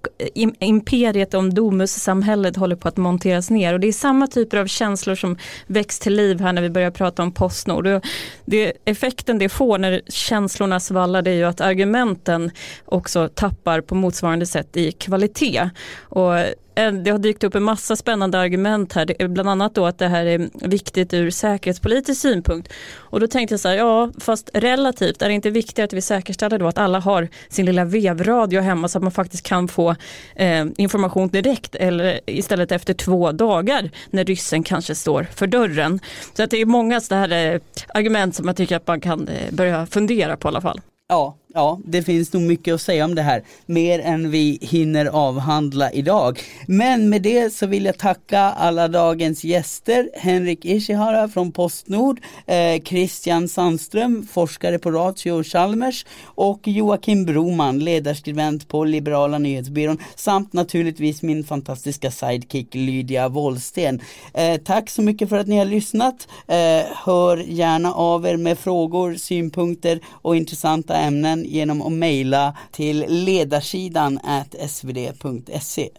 imperiet 0.59 1.33
om 1.33 1.53
Domussamhället 1.53 2.55
håller 2.55 2.75
på 2.75 2.87
att 2.87 2.97
monteras 2.97 3.49
ner. 3.49 3.73
Och 3.73 3.79
det 3.79 3.92
är 3.93 3.99
samma 3.99 4.27
typer 4.27 4.57
av 4.57 4.67
känslor 4.67 5.15
som 5.15 5.37
väcks 5.67 5.99
till 5.99 6.15
liv 6.15 6.39
här 6.39 6.53
när 6.53 6.61
vi 6.61 6.69
börjar 6.69 6.91
prata 6.91 7.23
om 7.23 7.31
Postnord. 7.31 8.01
Det, 8.45 8.73
effekten 8.85 9.39
det 9.39 9.49
får 9.49 9.77
när 9.77 10.01
känslorna 10.07 10.79
svallar 10.79 11.21
det 11.21 11.31
är 11.31 11.35
ju 11.35 11.43
att 11.43 11.61
argumenten 11.61 12.51
också 12.85 13.29
tappar 13.29 13.81
på 13.81 13.95
motsvarande 13.95 14.45
sätt 14.45 14.77
i 14.77 14.91
kvalitet. 14.91 15.69
Och 16.01 16.37
eh, 16.75 16.93
det 17.03 17.11
har 17.11 17.17
dykt 17.17 17.43
upp 17.43 17.55
en 17.55 17.63
massa 17.63 17.95
spännande 17.95 18.39
argument 18.39 18.93
här, 18.93 19.27
bland 19.27 19.49
annat 19.49 19.75
då 19.75 19.85
att 19.85 19.97
det 19.97 20.07
här 20.07 20.25
är 20.25 20.49
viktigt 20.67 21.13
ur 21.13 21.29
säkerhetspolitisk 21.29 22.21
synpunkt. 22.21 22.73
Och 22.95 23.19
då 23.19 23.27
tänkte 23.27 23.53
jag 23.53 23.59
så 23.59 23.67
här, 23.69 23.75
ja 23.75 24.11
fast 24.19 24.49
relativt 24.53 25.21
är 25.21 25.27
det 25.27 25.33
inte 25.33 25.49
viktigare 25.49 25.85
att 25.85 25.93
vi 25.93 26.01
säkerställer 26.01 26.59
då 26.59 26.67
att 26.67 26.77
alla 26.77 26.99
har 26.99 27.27
sin 27.49 27.65
lilla 27.65 27.85
vevradio 27.85 28.61
hemma 28.61 28.87
så 28.87 28.97
att 28.97 29.03
man 29.03 29.11
faktiskt 29.11 29.47
kan 29.47 29.67
få 29.67 29.95
eh, 30.35 30.65
information 30.77 31.27
direkt 31.27 31.75
eller 31.75 32.19
istället 32.25 32.71
efter 32.71 32.93
två 32.93 33.31
dagar 33.31 33.72
när 34.09 34.25
ryssen 34.25 34.63
kanske 34.63 34.95
står 34.95 35.23
för 35.23 35.47
dörren. 35.47 35.99
Så 36.33 36.43
att 36.43 36.49
det 36.49 36.61
är 36.61 36.65
många 36.65 37.01
sådana 37.01 37.27
här 37.27 37.53
eh, 37.53 37.61
argument 37.93 38.35
som 38.35 38.47
jag 38.47 38.55
tycker 38.55 38.75
att 38.75 38.87
man 38.87 39.01
kan 39.01 39.27
eh, 39.27 39.51
börja 39.51 39.85
fundera 39.85 40.37
på 40.37 40.47
i 40.47 40.49
alla 40.49 40.61
fall. 40.61 40.81
Ja, 41.09 41.35
ja, 41.53 41.79
det 41.85 42.03
finns 42.03 42.33
nog 42.33 42.43
mycket 42.43 42.73
att 42.73 42.81
säga 42.81 43.05
om 43.05 43.15
det 43.15 43.21
här. 43.21 43.43
Mer 43.65 43.99
än 43.99 44.31
vi 44.31 44.59
hinner 44.61 45.05
avhandla 45.05 45.91
idag. 45.91 46.39
Men 46.67 47.09
med 47.09 47.21
det 47.21 47.53
så 47.53 47.67
vill 47.67 47.85
jag 47.85 47.97
tacka 47.97 48.39
alla 48.39 48.87
dagens 48.87 49.43
gäster. 49.43 50.09
Henrik 50.13 50.65
Ishihara 50.65 51.27
från 51.27 51.51
Postnord, 51.51 52.19
eh, 52.45 52.81
Christian 52.83 53.47
Sandström, 53.47 54.27
forskare 54.31 54.79
på 54.79 54.91
Ratio 54.91 55.31
och 55.31 55.47
Chalmers 55.47 56.05
och 56.23 56.67
Joakim 56.67 57.25
Broman, 57.25 57.79
ledarskribent 57.79 58.67
på 58.67 58.83
Liberala 58.83 59.37
nyhetsbyrån 59.37 59.97
samt 60.15 60.53
naturligtvis 60.53 61.21
min 61.21 61.43
fantastiska 61.43 62.11
sidekick 62.11 62.75
Lydia 62.75 63.29
Wollsten. 63.29 64.01
Eh, 64.33 64.57
tack 64.57 64.89
så 64.89 65.01
mycket 65.01 65.29
för 65.29 65.37
att 65.37 65.47
ni 65.47 65.57
har 65.57 65.65
lyssnat. 65.65 66.27
Eh, 66.47 66.85
hör 67.05 67.37
gärna 67.37 67.93
av 67.93 68.25
er 68.25 68.37
med 68.37 68.59
frågor, 68.59 69.15
synpunkter 69.15 69.99
och 70.11 70.35
intressanta 70.35 70.95
ämnen 70.95 71.42
genom 71.45 71.81
att 71.81 71.91
mejla 71.91 72.57
till 72.71 73.05
ledarsidan 73.07 74.19
svd.se. 74.67 75.89